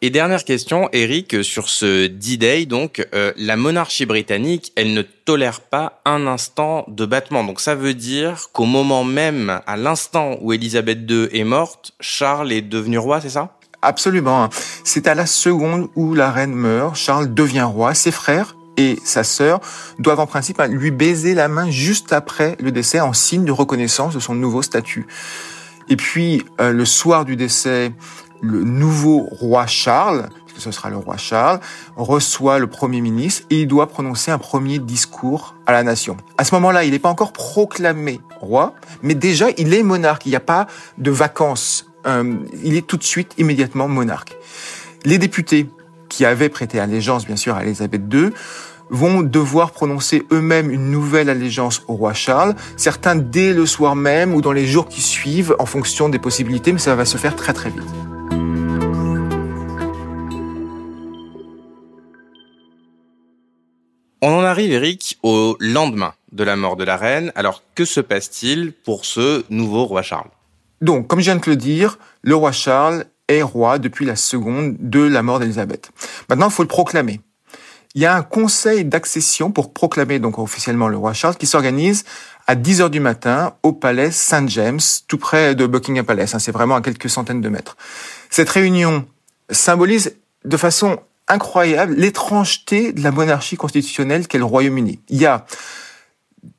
Et 0.00 0.10
dernière 0.10 0.44
question, 0.44 0.88
Eric, 0.92 1.42
sur 1.42 1.68
ce 1.68 2.06
D-Day, 2.06 2.66
donc, 2.66 3.04
euh, 3.14 3.32
la 3.36 3.56
monarchie 3.56 4.06
britannique, 4.06 4.72
elle 4.76 4.94
ne 4.94 5.02
tolère 5.02 5.60
pas 5.60 6.00
un 6.04 6.28
instant 6.28 6.84
de 6.86 7.04
battement. 7.04 7.42
Donc 7.42 7.58
ça 7.58 7.74
veut 7.74 7.94
dire 7.94 8.46
qu'au 8.52 8.64
moment 8.64 9.02
même, 9.02 9.60
à 9.66 9.76
l'instant 9.76 10.38
où 10.40 10.52
Elisabeth 10.52 11.00
II 11.10 11.28
est 11.32 11.42
morte, 11.42 11.94
Charles 11.98 12.52
est 12.52 12.62
devenu 12.62 12.96
roi, 12.98 13.20
c'est 13.20 13.30
ça? 13.30 13.57
Absolument. 13.82 14.48
C'est 14.84 15.06
à 15.06 15.14
la 15.14 15.26
seconde 15.26 15.88
où 15.94 16.14
la 16.14 16.30
reine 16.30 16.54
meurt, 16.54 16.96
Charles 16.96 17.32
devient 17.32 17.62
roi. 17.62 17.94
Ses 17.94 18.10
frères 18.10 18.56
et 18.76 18.98
sa 19.04 19.24
sœur 19.24 19.60
doivent 19.98 20.20
en 20.20 20.26
principe 20.26 20.60
lui 20.68 20.90
baiser 20.90 21.34
la 21.34 21.48
main 21.48 21.70
juste 21.70 22.12
après 22.12 22.56
le 22.60 22.72
décès 22.72 23.00
en 23.00 23.12
signe 23.12 23.44
de 23.44 23.52
reconnaissance 23.52 24.14
de 24.14 24.20
son 24.20 24.34
nouveau 24.34 24.62
statut. 24.62 25.06
Et 25.88 25.96
puis, 25.96 26.44
euh, 26.60 26.72
le 26.72 26.84
soir 26.84 27.24
du 27.24 27.36
décès, 27.36 27.92
le 28.40 28.62
nouveau 28.62 29.28
roi 29.30 29.66
Charles, 29.66 30.28
puisque 30.46 30.62
ce 30.62 30.70
sera 30.70 30.90
le 30.90 30.96
roi 30.96 31.16
Charles, 31.16 31.60
reçoit 31.96 32.58
le 32.58 32.66
premier 32.66 33.00
ministre 33.00 33.46
et 33.50 33.62
il 33.62 33.68
doit 33.68 33.88
prononcer 33.88 34.30
un 34.30 34.38
premier 34.38 34.78
discours 34.78 35.54
à 35.66 35.72
la 35.72 35.82
nation. 35.82 36.16
À 36.36 36.44
ce 36.44 36.54
moment-là, 36.56 36.84
il 36.84 36.92
n'est 36.92 36.98
pas 36.98 37.08
encore 37.08 37.32
proclamé 37.32 38.20
roi, 38.40 38.74
mais 39.02 39.14
déjà 39.14 39.46
il 39.56 39.72
est 39.72 39.82
monarque. 39.82 40.26
Il 40.26 40.30
n'y 40.30 40.36
a 40.36 40.40
pas 40.40 40.66
de 40.98 41.10
vacances 41.10 41.87
euh, 42.08 42.34
il 42.64 42.74
est 42.76 42.86
tout 42.86 42.96
de 42.96 43.04
suite 43.04 43.34
immédiatement 43.38 43.88
monarque. 43.88 44.36
Les 45.04 45.18
députés 45.18 45.68
qui 46.08 46.24
avaient 46.24 46.48
prêté 46.48 46.80
allégeance, 46.80 47.26
bien 47.26 47.36
sûr, 47.36 47.54
à 47.54 47.62
Elisabeth 47.62 48.02
II, 48.12 48.30
vont 48.90 49.22
devoir 49.22 49.72
prononcer 49.72 50.24
eux-mêmes 50.32 50.70
une 50.70 50.90
nouvelle 50.90 51.28
allégeance 51.28 51.82
au 51.88 51.94
roi 51.94 52.14
Charles, 52.14 52.54
certains 52.76 53.16
dès 53.16 53.52
le 53.52 53.66
soir 53.66 53.94
même 53.94 54.34
ou 54.34 54.40
dans 54.40 54.52
les 54.52 54.66
jours 54.66 54.88
qui 54.88 55.02
suivent 55.02 55.54
en 55.58 55.66
fonction 55.66 56.08
des 56.08 56.18
possibilités, 56.18 56.72
mais 56.72 56.78
ça 56.78 56.94
va 56.94 57.04
se 57.04 57.18
faire 57.18 57.36
très 57.36 57.52
très 57.52 57.70
vite. 57.70 57.82
On 64.20 64.32
en 64.32 64.42
arrive, 64.42 64.72
Eric, 64.72 65.18
au 65.22 65.56
lendemain 65.60 66.12
de 66.32 66.42
la 66.42 66.56
mort 66.56 66.76
de 66.76 66.84
la 66.84 66.96
reine. 66.96 67.30
Alors, 67.36 67.62
que 67.76 67.84
se 67.84 68.00
passe-t-il 68.00 68.72
pour 68.72 69.04
ce 69.04 69.44
nouveau 69.48 69.84
roi 69.84 70.02
Charles? 70.02 70.30
Donc, 70.80 71.06
comme 71.06 71.20
je 71.20 71.24
viens 71.24 71.36
de 71.36 71.42
le 71.46 71.56
dire, 71.56 71.98
le 72.22 72.34
roi 72.34 72.52
Charles 72.52 73.04
est 73.28 73.42
roi 73.42 73.78
depuis 73.78 74.06
la 74.06 74.16
seconde 74.16 74.76
de 74.78 75.00
la 75.00 75.22
mort 75.22 75.40
d'Élisabeth. 75.40 75.90
Maintenant, 76.28 76.48
il 76.48 76.52
faut 76.52 76.62
le 76.62 76.68
proclamer. 76.68 77.20
Il 77.94 78.02
y 78.02 78.06
a 78.06 78.14
un 78.14 78.22
conseil 78.22 78.84
d'accession 78.84 79.50
pour 79.50 79.72
proclamer 79.72 80.18
donc 80.18 80.38
officiellement 80.38 80.88
le 80.88 80.96
roi 80.96 81.14
Charles 81.14 81.36
qui 81.36 81.46
s'organise 81.46 82.04
à 82.46 82.54
10 82.54 82.82
heures 82.82 82.90
du 82.90 83.00
matin 83.00 83.54
au 83.62 83.72
palais 83.72 84.10
Saint 84.10 84.46
James, 84.46 84.80
tout 85.06 85.18
près 85.18 85.54
de 85.54 85.66
Buckingham 85.66 86.04
Palace. 86.04 86.34
Hein, 86.34 86.38
c'est 86.38 86.52
vraiment 86.52 86.76
à 86.76 86.80
quelques 86.80 87.10
centaines 87.10 87.40
de 87.40 87.48
mètres. 87.48 87.76
Cette 88.30 88.48
réunion 88.50 89.06
symbolise 89.50 90.16
de 90.44 90.56
façon 90.56 91.00
incroyable 91.28 91.94
l'étrangeté 91.94 92.92
de 92.92 93.02
la 93.02 93.10
monarchie 93.10 93.56
constitutionnelle 93.56 94.26
qu'est 94.26 94.38
le 94.38 94.44
Royaume-Uni. 94.44 95.00
Il 95.08 95.18
y 95.18 95.26
a 95.26 95.44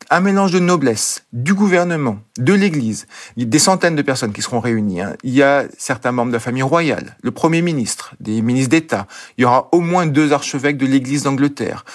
un 0.10 0.20
mélange 0.22 0.52
de 0.52 0.60
noblesse, 0.60 1.26
du 1.34 1.54
gouvernement, 1.54 2.20
de 2.38 2.54
l'Église. 2.54 3.08
Des 3.38 3.60
centaines 3.60 3.96
de 3.96 4.02
personnes 4.02 4.34
qui 4.34 4.42
seront 4.42 4.60
réunies. 4.60 5.02
Hein. 5.02 5.16
Il 5.24 5.34
y 5.34 5.44
a 5.44 5.66
certains 5.78 6.12
membres 6.12 6.32
de 6.32 6.36
la 6.36 6.40
famille 6.40 6.64
royale, 6.64 7.18
le 7.22 7.32
Premier 7.32 7.62
ministre, 7.62 8.16
des 8.20 8.42
ministres 8.42 8.72
d'État. 8.72 9.08
Il 9.38 9.44
y 9.44 9.46
aura 9.46 9.70
au 9.72 9.82
moins 9.82 10.08
deux 10.08 10.34
archevêques 10.34 10.78
de 10.78 10.86
l'Église 10.86 11.24
d'Angleterre 11.24 11.86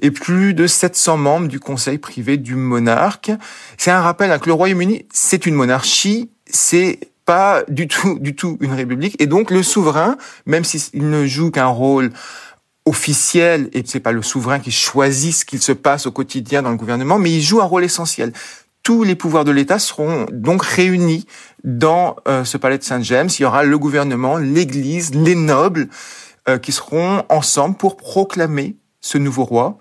et 0.00 0.10
plus 0.10 0.54
de 0.54 0.66
700 0.66 1.16
membres 1.16 1.48
du 1.48 1.60
conseil 1.60 1.98
privé 1.98 2.36
du 2.36 2.54
monarque. 2.54 3.32
C'est 3.76 3.90
un 3.90 4.00
rappel 4.00 4.30
hein, 4.30 4.38
que 4.38 4.46
le 4.46 4.52
Royaume-Uni, 4.52 5.06
c'est 5.12 5.44
une 5.44 5.54
monarchie, 5.54 6.30
c'est 6.46 7.00
pas 7.24 7.62
du 7.68 7.88
tout, 7.88 8.18
du 8.18 8.34
tout 8.34 8.56
une 8.60 8.72
république. 8.72 9.20
Et 9.20 9.26
donc 9.26 9.50
le 9.50 9.62
souverain, 9.62 10.16
même 10.46 10.64
s'il 10.64 11.08
ne 11.10 11.26
joue 11.26 11.50
qu'un 11.50 11.66
rôle 11.66 12.10
officiel 12.88 13.68
et 13.72 13.82
c'est 13.86 14.00
pas 14.00 14.12
le 14.12 14.22
souverain 14.22 14.58
qui 14.58 14.70
choisit 14.70 15.34
ce 15.34 15.44
qu'il 15.44 15.60
se 15.60 15.72
passe 15.72 16.06
au 16.06 16.12
quotidien 16.12 16.62
dans 16.62 16.70
le 16.70 16.76
gouvernement, 16.76 17.18
mais 17.18 17.30
il 17.30 17.42
joue 17.42 17.60
un 17.60 17.64
rôle 17.64 17.84
essentiel. 17.84 18.32
Tous 18.82 19.04
les 19.04 19.14
pouvoirs 19.14 19.44
de 19.44 19.50
l'État 19.50 19.78
seront 19.78 20.26
donc 20.32 20.62
réunis 20.64 21.26
dans 21.62 22.16
euh, 22.26 22.44
ce 22.44 22.56
palais 22.56 22.78
de 22.78 22.82
Saint-James. 22.82 23.28
Il 23.38 23.42
y 23.42 23.44
aura 23.44 23.62
le 23.62 23.78
gouvernement, 23.78 24.38
l'Église, 24.38 25.14
les 25.14 25.34
nobles 25.34 25.88
euh, 26.48 26.56
qui 26.58 26.72
seront 26.72 27.22
ensemble 27.28 27.76
pour 27.76 27.96
proclamer 27.96 28.76
ce 29.00 29.18
nouveau 29.18 29.44
roi. 29.44 29.78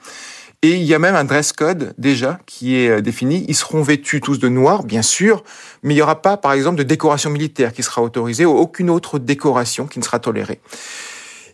Et 0.63 0.73
il 0.73 0.83
y 0.83 0.93
a 0.93 0.99
même 0.99 1.15
un 1.15 1.23
dress 1.23 1.53
code 1.53 1.93
déjà 1.97 2.39
qui 2.45 2.75
est 2.75 2.89
euh, 2.89 3.01
défini. 3.01 3.45
Ils 3.47 3.55
seront 3.55 3.83
vêtus 3.83 4.19
tous 4.19 4.39
de 4.39 4.49
noir, 4.49 4.83
bien 4.83 5.03
sûr, 5.03 5.43
mais 5.83 5.93
il 5.93 5.97
n'y 5.97 6.01
aura 6.01 6.21
pas, 6.21 6.35
par 6.35 6.51
exemple, 6.51 6.77
de 6.77 6.83
décoration 6.83 7.29
militaire 7.29 7.71
qui 7.71 7.83
sera 7.83 8.01
autorisée 8.01 8.45
ou 8.45 8.57
aucune 8.57 8.89
autre 8.89 9.19
décoration 9.19 9.85
qui 9.85 9.99
ne 9.99 10.03
sera 10.03 10.19
tolérée. 10.19 10.59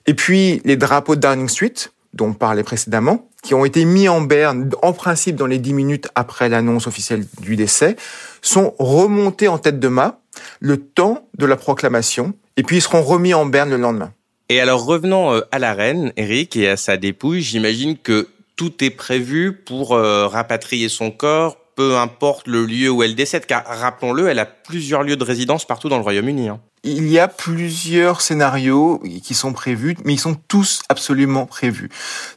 Et 0.05 0.13
puis, 0.13 0.61
les 0.65 0.75
drapeaux 0.75 1.15
de 1.15 1.21
Downing 1.21 1.49
Street, 1.49 1.73
dont 2.13 2.27
on 2.27 2.33
parlait 2.33 2.63
précédemment, 2.63 3.27
qui 3.41 3.53
ont 3.53 3.65
été 3.65 3.85
mis 3.85 4.07
en 4.07 4.21
berne, 4.21 4.69
en 4.81 4.93
principe 4.93 5.35
dans 5.35 5.47
les 5.47 5.59
dix 5.59 5.73
minutes 5.73 6.07
après 6.15 6.49
l'annonce 6.49 6.87
officielle 6.87 7.25
du 7.41 7.55
décès, 7.55 7.95
sont 8.41 8.73
remontés 8.79 9.47
en 9.47 9.57
tête 9.57 9.79
de 9.79 9.87
mât 9.87 10.19
le 10.59 10.77
temps 10.77 11.27
de 11.37 11.45
la 11.45 11.55
proclamation, 11.55 12.33
et 12.57 12.63
puis 12.63 12.77
ils 12.77 12.81
seront 12.81 13.01
remis 13.01 13.33
en 13.33 13.45
berne 13.45 13.69
le 13.69 13.77
lendemain. 13.77 14.13
Et 14.49 14.59
alors 14.59 14.85
revenons 14.85 15.33
euh, 15.33 15.41
à 15.51 15.59
la 15.59 15.73
reine, 15.73 16.11
Eric, 16.17 16.55
et 16.55 16.69
à 16.69 16.77
sa 16.77 16.97
dépouille. 16.97 17.41
J'imagine 17.41 17.97
que 17.97 18.27
tout 18.55 18.83
est 18.83 18.89
prévu 18.89 19.53
pour 19.53 19.93
euh, 19.93 20.27
rapatrier 20.27 20.89
son 20.89 21.11
corps, 21.11 21.57
peu 21.75 21.97
importe 21.97 22.47
le 22.47 22.65
lieu 22.65 22.89
où 22.89 23.03
elle 23.03 23.15
décède, 23.15 23.45
car 23.45 23.65
rappelons-le, 23.65 24.27
elle 24.27 24.39
a 24.39 24.45
plusieurs 24.45 25.03
lieux 25.03 25.15
de 25.15 25.23
résidence 25.23 25.65
partout 25.65 25.89
dans 25.89 25.97
le 25.97 26.03
Royaume-Uni. 26.03 26.49
Hein. 26.49 26.59
Il 26.85 27.07
y 27.07 27.17
a 27.17 27.29
plusieurs 27.29 28.19
scénarios 28.19 29.01
qui 29.23 29.33
sont 29.35 29.53
prévus, 29.53 29.95
mais 30.03 30.15
ils 30.15 30.19
sont 30.19 30.35
tous 30.35 30.81
absolument 30.89 31.45
prévus. 31.45 31.89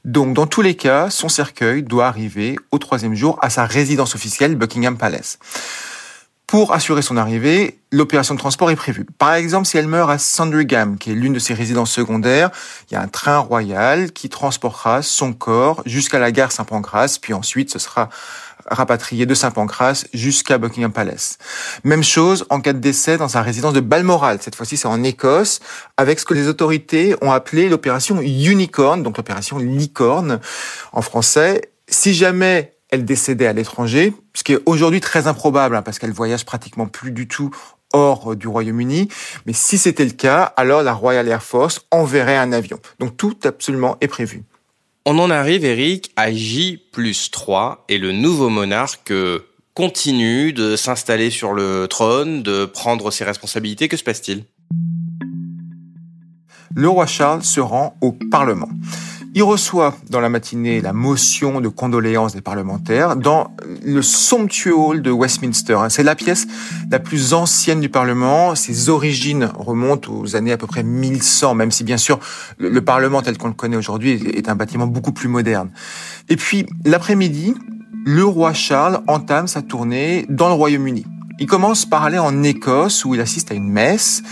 Donc, 0.04 0.34
dans 0.34 0.46
tous 0.46 0.62
les 0.62 0.76
cas, 0.76 1.10
son 1.10 1.28
cercueil 1.28 1.82
doit 1.82 2.06
arriver 2.06 2.56
au 2.70 2.78
troisième 2.78 3.16
jour 3.16 3.40
à 3.42 3.50
sa 3.50 3.66
résidence 3.66 4.14
officielle, 4.14 4.54
Buckingham 4.54 4.98
Palace. 4.98 5.40
Pour 6.46 6.72
assurer 6.72 7.02
son 7.02 7.16
arrivée, 7.16 7.80
l'opération 7.90 8.34
de 8.34 8.38
transport 8.38 8.70
est 8.70 8.76
prévue. 8.76 9.04
Par 9.18 9.34
exemple, 9.34 9.66
si 9.66 9.78
elle 9.78 9.88
meurt 9.88 10.08
à 10.08 10.18
Sandringham, 10.18 10.96
qui 10.96 11.10
est 11.10 11.14
l'une 11.14 11.32
de 11.32 11.40
ses 11.40 11.54
résidences 11.54 11.90
secondaires, 11.90 12.50
il 12.88 12.94
y 12.94 12.96
a 12.96 13.00
un 13.00 13.08
train 13.08 13.38
royal 13.38 14.12
qui 14.12 14.28
transportera 14.28 15.02
son 15.02 15.32
corps 15.32 15.82
jusqu'à 15.86 16.20
la 16.20 16.30
gare 16.30 16.52
Saint-Pancras, 16.52 17.18
puis 17.20 17.32
ensuite 17.32 17.72
ce 17.72 17.80
sera 17.80 18.10
rapatrié 18.70 19.26
de 19.26 19.34
Saint-Pancras 19.34 20.04
jusqu'à 20.14 20.58
Buckingham 20.58 20.92
Palace. 20.92 21.38
Même 21.82 22.04
chose 22.04 22.46
en 22.48 22.60
cas 22.60 22.72
de 22.72 22.78
décès 22.78 23.16
dans 23.16 23.28
sa 23.28 23.42
résidence 23.42 23.72
de 23.72 23.80
Balmoral. 23.80 24.38
Cette 24.40 24.54
fois-ci, 24.54 24.76
c'est 24.76 24.88
en 24.88 25.02
Écosse, 25.02 25.58
avec 25.96 26.20
ce 26.20 26.24
que 26.24 26.34
les 26.34 26.46
autorités 26.46 27.16
ont 27.22 27.32
appelé 27.32 27.68
l'opération 27.68 28.20
Unicorn, 28.20 29.02
donc 29.02 29.16
l'opération 29.16 29.58
licorne 29.58 30.38
en 30.92 31.02
français. 31.02 31.72
Si 31.88 32.14
jamais 32.14 32.75
elle 32.96 33.04
décédait 33.04 33.46
à 33.46 33.52
l'étranger, 33.52 34.12
ce 34.34 34.42
qui 34.42 34.52
est 34.52 34.58
aujourd'hui 34.66 35.00
très 35.00 35.26
improbable, 35.26 35.76
hein, 35.76 35.82
parce 35.82 35.98
qu'elle 35.98 36.12
voyage 36.12 36.44
pratiquement 36.44 36.86
plus 36.86 37.12
du 37.12 37.28
tout 37.28 37.50
hors 37.92 38.34
du 38.34 38.48
Royaume-Uni. 38.48 39.08
Mais 39.46 39.52
si 39.52 39.78
c'était 39.78 40.04
le 40.04 40.10
cas, 40.10 40.42
alors 40.56 40.82
la 40.82 40.92
Royal 40.92 41.28
Air 41.28 41.42
Force 41.42 41.86
enverrait 41.90 42.36
un 42.36 42.52
avion. 42.52 42.80
Donc 42.98 43.16
tout 43.16 43.36
absolument 43.44 43.96
est 44.00 44.08
prévu. 44.08 44.42
On 45.04 45.18
en 45.18 45.30
arrive, 45.30 45.64
Eric, 45.64 46.10
à 46.16 46.32
J 46.32 46.82
plus 46.92 47.30
3 47.30 47.84
et 47.88 47.98
le 47.98 48.10
nouveau 48.10 48.48
monarque 48.48 49.12
continue 49.74 50.52
de 50.52 50.74
s'installer 50.74 51.30
sur 51.30 51.52
le 51.52 51.86
trône, 51.88 52.42
de 52.42 52.64
prendre 52.64 53.10
ses 53.10 53.24
responsabilités. 53.24 53.88
Que 53.88 53.96
se 53.96 54.02
passe-t-il? 54.02 54.44
Le 56.74 56.88
roi 56.88 57.06
Charles 57.06 57.44
se 57.44 57.60
rend 57.60 57.96
au 58.00 58.12
Parlement. 58.12 58.68
Il 59.36 59.42
reçoit 59.42 59.94
dans 60.08 60.20
la 60.20 60.30
matinée 60.30 60.80
la 60.80 60.94
motion 60.94 61.60
de 61.60 61.68
condoléances 61.68 62.32
des 62.32 62.40
parlementaires 62.40 63.16
dans 63.16 63.54
le 63.84 64.00
somptueux 64.00 64.74
hall 64.74 65.02
de 65.02 65.10
Westminster. 65.10 65.76
C'est 65.90 66.02
la 66.02 66.14
pièce 66.14 66.46
la 66.90 66.98
plus 67.00 67.34
ancienne 67.34 67.80
du 67.80 67.90
Parlement. 67.90 68.54
Ses 68.54 68.88
origines 68.88 69.50
remontent 69.54 70.10
aux 70.10 70.36
années 70.36 70.52
à 70.52 70.56
peu 70.56 70.66
près 70.66 70.82
1100, 70.82 71.54
même 71.54 71.70
si 71.70 71.84
bien 71.84 71.98
sûr 71.98 72.18
le 72.56 72.80
Parlement 72.80 73.20
tel 73.20 73.36
qu'on 73.36 73.48
le 73.48 73.52
connaît 73.52 73.76
aujourd'hui 73.76 74.12
est 74.12 74.48
un 74.48 74.54
bâtiment 74.54 74.86
beaucoup 74.86 75.12
plus 75.12 75.28
moderne. 75.28 75.68
Et 76.30 76.36
puis 76.36 76.64
l'après-midi, 76.86 77.54
le 78.06 78.24
roi 78.24 78.54
Charles 78.54 79.02
entame 79.06 79.48
sa 79.48 79.60
tournée 79.60 80.24
dans 80.30 80.48
le 80.48 80.54
Royaume-Uni. 80.54 81.04
Il 81.38 81.46
commence 81.46 81.84
par 81.84 82.04
aller 82.04 82.18
en 82.18 82.42
Écosse 82.42 83.04
où 83.04 83.14
il 83.14 83.20
assiste 83.20 83.52
à 83.52 83.54
une 83.54 83.68
messe. 83.68 84.22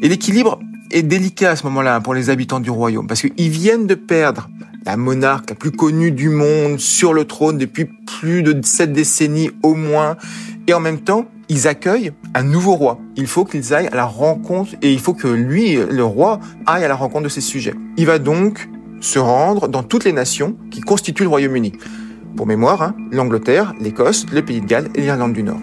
Et 0.00 0.08
l'équilibre 0.08 0.60
est 0.90 1.02
délicat 1.02 1.50
à 1.50 1.56
ce 1.56 1.64
moment-là 1.64 2.00
pour 2.00 2.14
les 2.14 2.30
habitants 2.30 2.60
du 2.60 2.70
royaume, 2.70 3.06
parce 3.06 3.22
qu'ils 3.22 3.50
viennent 3.50 3.86
de 3.86 3.94
perdre 3.94 4.48
la 4.86 4.96
monarque 4.96 5.50
la 5.50 5.56
plus 5.56 5.70
connue 5.70 6.12
du 6.12 6.28
monde 6.28 6.78
sur 6.78 7.14
le 7.14 7.24
trône 7.24 7.58
depuis 7.58 7.86
plus 8.20 8.42
de 8.42 8.64
sept 8.64 8.92
décennies 8.92 9.50
au 9.62 9.74
moins, 9.74 10.16
et 10.66 10.74
en 10.74 10.80
même 10.80 11.00
temps, 11.00 11.26
ils 11.48 11.68
accueillent 11.68 12.12
un 12.34 12.42
nouveau 12.42 12.74
roi. 12.74 12.98
Il 13.16 13.26
faut 13.26 13.44
qu'ils 13.44 13.74
aillent 13.74 13.88
à 13.88 13.96
la 13.96 14.06
rencontre, 14.06 14.74
et 14.82 14.92
il 14.92 15.00
faut 15.00 15.14
que 15.14 15.28
lui, 15.28 15.76
le 15.76 16.04
roi, 16.04 16.40
aille 16.66 16.84
à 16.84 16.88
la 16.88 16.96
rencontre 16.96 17.24
de 17.24 17.28
ses 17.28 17.40
sujets. 17.40 17.74
Il 17.96 18.06
va 18.06 18.18
donc 18.18 18.68
se 19.00 19.18
rendre 19.18 19.68
dans 19.68 19.82
toutes 19.82 20.04
les 20.04 20.12
nations 20.12 20.56
qui 20.70 20.80
constituent 20.80 21.24
le 21.24 21.28
Royaume-Uni. 21.28 21.72
Pour 22.36 22.46
mémoire, 22.46 22.82
hein, 22.82 22.96
l'Angleterre, 23.12 23.74
l'Écosse, 23.80 24.26
le 24.32 24.44
Pays 24.44 24.60
de 24.60 24.66
Galles 24.66 24.88
et 24.94 25.02
l'Irlande 25.02 25.34
du 25.34 25.42
Nord. 25.42 25.60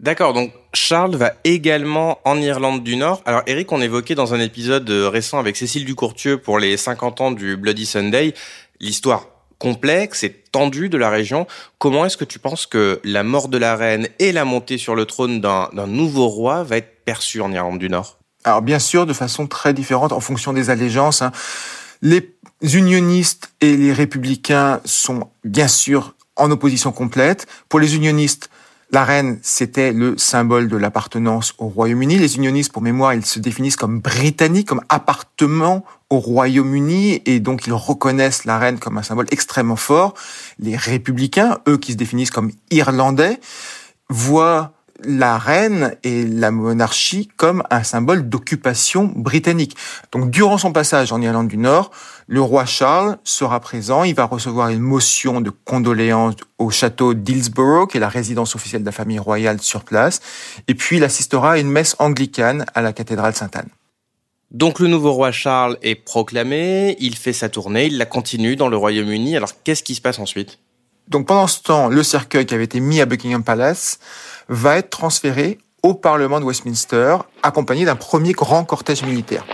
D'accord, 0.00 0.32
donc 0.32 0.52
Charles 0.74 1.16
va 1.16 1.32
également 1.44 2.18
en 2.24 2.40
Irlande 2.40 2.82
du 2.82 2.96
Nord. 2.96 3.22
Alors 3.24 3.42
Eric, 3.46 3.72
on 3.72 3.80
évoquait 3.80 4.14
dans 4.14 4.34
un 4.34 4.40
épisode 4.40 4.88
euh, 4.90 5.08
récent 5.08 5.38
avec 5.38 5.56
Cécile 5.56 5.84
Ducourtieu 5.84 6.38
pour 6.38 6.58
les 6.58 6.76
50 6.76 7.20
ans 7.20 7.30
du 7.30 7.56
Bloody 7.56 7.86
Sunday 7.86 8.34
l'histoire 8.80 9.26
complexe 9.58 10.22
et 10.22 10.30
tendue 10.30 10.88
de 10.88 10.98
la 10.98 11.10
région. 11.10 11.46
Comment 11.78 12.04
est-ce 12.04 12.16
que 12.16 12.24
tu 12.24 12.38
penses 12.38 12.66
que 12.66 13.00
la 13.02 13.22
mort 13.22 13.48
de 13.48 13.58
la 13.58 13.76
reine 13.76 14.08
et 14.18 14.32
la 14.32 14.44
montée 14.44 14.78
sur 14.78 14.94
le 14.94 15.04
trône 15.04 15.40
d'un 15.40 15.68
nouveau 15.86 16.28
roi 16.28 16.62
va 16.62 16.76
être 16.76 17.04
perçue 17.04 17.40
en 17.40 17.52
Irlande 17.52 17.78
du 17.78 17.88
Nord? 17.88 18.18
Alors 18.44 18.62
bien 18.62 18.78
sûr, 18.78 19.04
de 19.04 19.12
façon 19.12 19.46
très 19.46 19.74
différente 19.74 20.12
en 20.12 20.20
fonction 20.20 20.52
des 20.52 20.70
allégeances. 20.70 21.22
Hein. 21.22 21.32
Les 22.02 22.30
unionistes 22.62 23.50
et 23.60 23.76
les 23.76 23.92
républicains 23.92 24.80
sont 24.84 25.28
bien 25.44 25.68
sûr 25.68 26.14
en 26.36 26.50
opposition 26.50 26.92
complète. 26.92 27.46
Pour 27.68 27.80
les 27.80 27.96
unionistes, 27.96 28.48
la 28.90 29.04
reine, 29.04 29.38
c'était 29.42 29.92
le 29.92 30.16
symbole 30.16 30.68
de 30.68 30.76
l'appartenance 30.76 31.54
au 31.58 31.68
Royaume-Uni. 31.68 32.16
Les 32.16 32.36
unionistes, 32.36 32.72
pour 32.72 32.80
mémoire, 32.80 33.12
ils 33.12 33.24
se 33.24 33.38
définissent 33.38 33.76
comme 33.76 34.00
britanniques, 34.00 34.68
comme 34.68 34.80
appartement 34.88 35.84
au 36.08 36.20
Royaume-Uni, 36.20 37.22
et 37.26 37.38
donc 37.40 37.66
ils 37.66 37.72
reconnaissent 37.72 38.46
la 38.46 38.58
reine 38.58 38.78
comme 38.78 38.96
un 38.96 39.02
symbole 39.02 39.26
extrêmement 39.30 39.76
fort. 39.76 40.14
Les 40.58 40.76
républicains, 40.76 41.58
eux 41.68 41.76
qui 41.76 41.92
se 41.92 41.96
définissent 41.98 42.30
comme 42.30 42.50
irlandais, 42.70 43.40
voient 44.08 44.72
la 45.04 45.38
reine 45.38 45.96
et 46.02 46.24
la 46.24 46.50
monarchie 46.50 47.28
comme 47.36 47.62
un 47.70 47.82
symbole 47.82 48.28
d'occupation 48.28 49.12
britannique. 49.14 49.76
Donc 50.12 50.30
durant 50.30 50.58
son 50.58 50.72
passage 50.72 51.12
en 51.12 51.20
Irlande 51.20 51.48
du 51.48 51.56
Nord, 51.56 51.90
le 52.26 52.42
roi 52.42 52.66
Charles 52.66 53.18
sera 53.24 53.60
présent, 53.60 54.04
il 54.04 54.14
va 54.14 54.24
recevoir 54.24 54.68
une 54.68 54.80
motion 54.80 55.40
de 55.40 55.50
condoléances 55.50 56.34
au 56.58 56.70
château 56.70 57.14
d'Hillsborough, 57.14 57.88
qui 57.88 57.96
est 57.96 58.00
la 58.00 58.08
résidence 58.08 58.54
officielle 58.54 58.82
de 58.82 58.86
la 58.86 58.92
famille 58.92 59.18
royale 59.18 59.60
sur 59.60 59.84
place, 59.84 60.20
et 60.66 60.74
puis 60.74 60.96
il 60.96 61.04
assistera 61.04 61.52
à 61.52 61.58
une 61.58 61.70
messe 61.70 61.96
anglicane 61.98 62.66
à 62.74 62.82
la 62.82 62.92
cathédrale 62.92 63.34
Sainte-Anne. 63.34 63.68
Donc 64.50 64.80
le 64.80 64.88
nouveau 64.88 65.12
roi 65.12 65.30
Charles 65.30 65.76
est 65.82 65.94
proclamé, 65.94 66.96
il 67.00 67.16
fait 67.16 67.34
sa 67.34 67.50
tournée, 67.50 67.86
il 67.86 67.98
la 67.98 68.06
continue 68.06 68.56
dans 68.56 68.68
le 68.68 68.78
Royaume-Uni. 68.78 69.36
Alors 69.36 69.50
qu'est-ce 69.62 69.82
qui 69.82 69.94
se 69.94 70.00
passe 70.00 70.18
ensuite? 70.18 70.58
Donc 71.08 71.26
pendant 71.26 71.46
ce 71.46 71.62
temps, 71.62 71.88
le 71.88 72.02
cercueil 72.02 72.46
qui 72.46 72.54
avait 72.54 72.64
été 72.64 72.80
mis 72.80 73.00
à 73.00 73.06
Buckingham 73.06 73.42
Palace 73.42 73.98
va 74.48 74.76
être 74.78 74.90
transféré 74.90 75.58
au 75.82 75.94
Parlement 75.94 76.40
de 76.40 76.44
Westminster, 76.44 77.16
accompagné 77.42 77.84
d'un 77.84 77.96
premier 77.96 78.32
grand 78.32 78.64
cortège 78.64 79.02
militaire. 79.02 79.44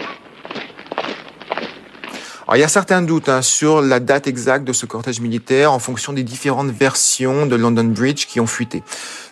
Alors, 2.47 2.57
il 2.57 2.61
y 2.61 2.65
a 2.65 2.69
certains 2.69 3.01
doutes 3.01 3.31
hein, 3.31 3.41
sur 3.41 3.81
la 3.81 4.01
date 4.01 4.27
exacte 4.27 4.67
de 4.67 4.75
ce 4.75 4.85
cortège 4.85 5.21
militaire 5.21 5.73
en 5.73 5.79
fonction 5.79 6.13
des 6.13 6.23
différentes 6.23 6.71
versions 6.71 7.47
de 7.47 7.57
London 7.57 7.85
Bridge 7.85 8.27
qui 8.27 8.39
ont 8.39 8.47
fuité. 8.47 8.83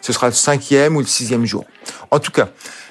Ce 0.00 0.12
sera 0.12 0.28
le 0.28 0.33
cinquième 0.33 0.97
ou 0.97 1.00
le 1.00 1.07
sixième 1.07 1.45
jour. 1.45 1.64
En 2.11 2.21
tout 2.21 2.31
cas, 2.31 2.49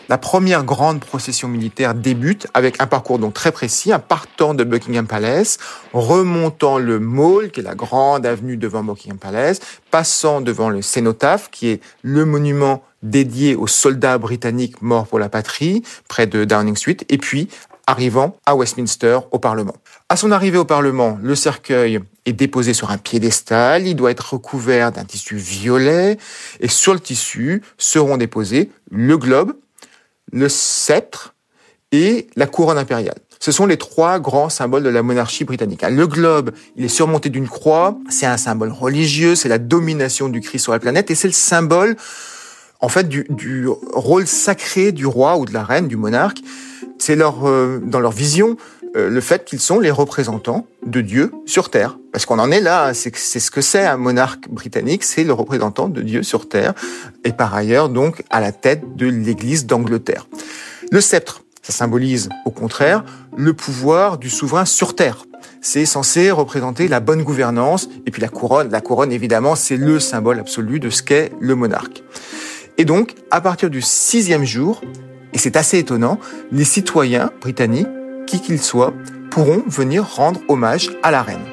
la 0.09 0.17
première 0.17 0.63
grande 0.63 0.99
procession 0.99 1.47
militaire 1.47 1.93
débute 1.93 2.47
avec 2.53 2.81
un 2.81 2.87
parcours 2.87 3.19
donc 3.19 3.33
très 3.33 3.51
précis, 3.51 3.91
un 3.91 3.99
partant 3.99 4.53
de 4.53 4.63
Buckingham 4.63 5.07
Palace, 5.07 5.57
remontant 5.93 6.77
le 6.77 6.99
Mall, 6.99 7.51
qui 7.51 7.61
est 7.61 7.63
la 7.63 7.75
grande 7.75 8.25
avenue 8.25 8.57
devant 8.57 8.83
Buckingham 8.83 9.17
Palace, 9.17 9.59
passant 9.89 10.41
devant 10.41 10.69
le 10.69 10.81
cénotaphe, 10.81 11.49
qui 11.51 11.69
est 11.69 11.81
le 12.01 12.25
monument 12.25 12.83
dédié 13.03 13.55
aux 13.55 13.67
soldats 13.67 14.17
britanniques 14.17 14.81
morts 14.81 15.07
pour 15.07 15.19
la 15.19 15.29
patrie, 15.29 15.83
près 16.07 16.27
de 16.27 16.45
Downing 16.45 16.75
Street, 16.75 16.97
et 17.09 17.17
puis 17.17 17.47
arrivant 17.87 18.37
à 18.45 18.55
Westminster 18.55 19.19
au 19.31 19.39
Parlement. 19.39 19.75
À 20.09 20.15
son 20.15 20.31
arrivée 20.31 20.57
au 20.57 20.65
Parlement, 20.65 21.17
le 21.21 21.35
cercueil 21.35 21.99
est 22.25 22.33
déposé 22.33 22.73
sur 22.73 22.91
un 22.91 22.97
piédestal, 22.97 23.87
il 23.87 23.95
doit 23.95 24.11
être 24.11 24.33
recouvert 24.33 24.91
d'un 24.91 25.03
tissu 25.03 25.35
violet, 25.35 26.17
et 26.59 26.67
sur 26.67 26.93
le 26.93 26.99
tissu 26.99 27.63
seront 27.77 28.17
déposés 28.17 28.69
le 28.91 29.17
globe, 29.17 29.53
le 30.31 30.49
sceptre 30.49 31.35
et 31.91 32.27
la 32.35 32.47
couronne 32.47 32.77
impériale. 32.77 33.17
Ce 33.39 33.51
sont 33.51 33.65
les 33.65 33.77
trois 33.77 34.19
grands 34.19 34.49
symboles 34.49 34.83
de 34.83 34.89
la 34.89 35.01
monarchie 35.01 35.45
britannique. 35.45 35.81
Le 35.81 36.05
globe, 36.05 36.51
il 36.75 36.85
est 36.85 36.89
surmonté 36.89 37.29
d'une 37.29 37.47
croix, 37.47 37.97
c'est 38.09 38.27
un 38.27 38.37
symbole 38.37 38.71
religieux, 38.71 39.33
c'est 39.35 39.49
la 39.49 39.57
domination 39.57 40.29
du 40.29 40.41
Christ 40.41 40.63
sur 40.63 40.71
la 40.71 40.79
planète, 40.79 41.09
et 41.09 41.15
c'est 41.15 41.27
le 41.27 41.33
symbole, 41.33 41.95
en 42.81 42.87
fait, 42.87 43.09
du, 43.09 43.25
du, 43.29 43.67
rôle 43.93 44.27
sacré 44.27 44.91
du 44.91 45.07
roi 45.07 45.37
ou 45.37 45.45
de 45.45 45.53
la 45.53 45.63
reine, 45.63 45.87
du 45.87 45.97
monarque. 45.97 46.37
C'est 46.99 47.15
leur, 47.15 47.47
euh, 47.49 47.81
dans 47.83 47.99
leur 47.99 48.11
vision, 48.11 48.57
le 48.93 49.21
fait 49.21 49.45
qu'ils 49.45 49.59
sont 49.59 49.79
les 49.79 49.91
représentants 49.91 50.67
de 50.85 51.01
Dieu 51.01 51.31
sur 51.45 51.69
Terre. 51.69 51.97
Parce 52.11 52.25
qu'on 52.25 52.39
en 52.39 52.51
est 52.51 52.59
là, 52.59 52.93
c'est 52.93 53.15
ce 53.15 53.51
que 53.51 53.61
c'est 53.61 53.85
un 53.85 53.97
monarque 53.97 54.49
britannique, 54.49 55.03
c'est 55.03 55.23
le 55.23 55.33
représentant 55.33 55.87
de 55.87 56.01
Dieu 56.01 56.23
sur 56.23 56.49
Terre, 56.49 56.73
et 57.23 57.31
par 57.31 57.55
ailleurs 57.55 57.89
donc 57.89 58.23
à 58.29 58.41
la 58.41 58.51
tête 58.51 58.95
de 58.95 59.07
l'Église 59.07 59.65
d'Angleterre. 59.65 60.27
Le 60.91 60.99
sceptre, 60.99 61.43
ça 61.61 61.71
symbolise 61.71 62.29
au 62.45 62.51
contraire 62.51 63.05
le 63.37 63.53
pouvoir 63.53 64.17
du 64.17 64.29
souverain 64.29 64.65
sur 64.65 64.95
Terre. 64.95 65.25
C'est 65.61 65.85
censé 65.85 66.31
représenter 66.31 66.87
la 66.87 66.99
bonne 66.99 67.23
gouvernance, 67.23 67.87
et 68.05 68.11
puis 68.11 68.21
la 68.21 68.27
couronne, 68.27 68.69
la 68.71 68.81
couronne 68.81 69.11
évidemment, 69.11 69.55
c'est 69.55 69.77
le 69.77 69.99
symbole 69.99 70.39
absolu 70.39 70.79
de 70.79 70.89
ce 70.89 71.03
qu'est 71.03 71.31
le 71.39 71.55
monarque. 71.55 72.03
Et 72.77 72.85
donc, 72.85 73.15
à 73.29 73.41
partir 73.41 73.69
du 73.69 73.81
sixième 73.81 74.43
jour, 74.43 74.81
et 75.33 75.37
c'est 75.37 75.55
assez 75.55 75.77
étonnant, 75.77 76.19
les 76.51 76.65
citoyens 76.65 77.31
britanniques 77.39 77.87
qui 78.31 78.39
qu'ils 78.39 78.61
soient, 78.61 78.93
pourront 79.29 79.61
venir 79.67 80.05
rendre 80.05 80.39
hommage 80.47 80.89
à 81.03 81.11
la 81.11 81.21
reine. 81.21 81.43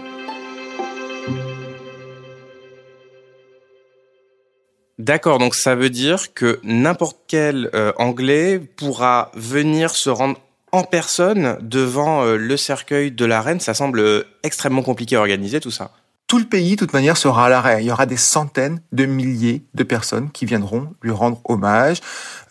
D'accord, 4.99 5.39
donc 5.39 5.57
ça 5.57 5.75
veut 5.75 5.91
dire 5.91 6.35
que 6.35 6.61
n'importe 6.63 7.19
quel 7.27 7.71
euh, 7.75 7.93
Anglais 7.99 8.61
pourra 8.77 9.33
venir 9.35 9.91
se 9.91 10.11
rendre 10.11 10.39
en 10.71 10.85
personne 10.85 11.57
devant 11.63 12.23
euh, 12.23 12.37
le 12.37 12.57
cercueil 12.57 13.11
de 13.11 13.25
la 13.25 13.41
reine. 13.41 13.59
Ça 13.59 13.75
semble 13.75 13.99
euh, 13.99 14.23
extrêmement 14.45 14.83
compliqué 14.83 15.17
à 15.17 15.21
organiser 15.21 15.59
tout 15.59 15.73
ça. 15.73 15.91
Tout 16.29 16.39
le 16.39 16.45
pays, 16.45 16.73
de 16.73 16.77
toute 16.77 16.93
manière, 16.93 17.17
sera 17.17 17.47
à 17.47 17.49
l'arrêt. 17.49 17.83
Il 17.83 17.87
y 17.87 17.91
aura 17.91 18.07
des 18.07 18.19
centaines 18.19 18.83
de 18.93 19.07
milliers 19.07 19.65
de 19.75 19.83
personnes 19.83 20.31
qui 20.31 20.47
viendront 20.47 20.93
lui 21.03 21.11
rendre 21.11 21.41
hommage 21.45 22.01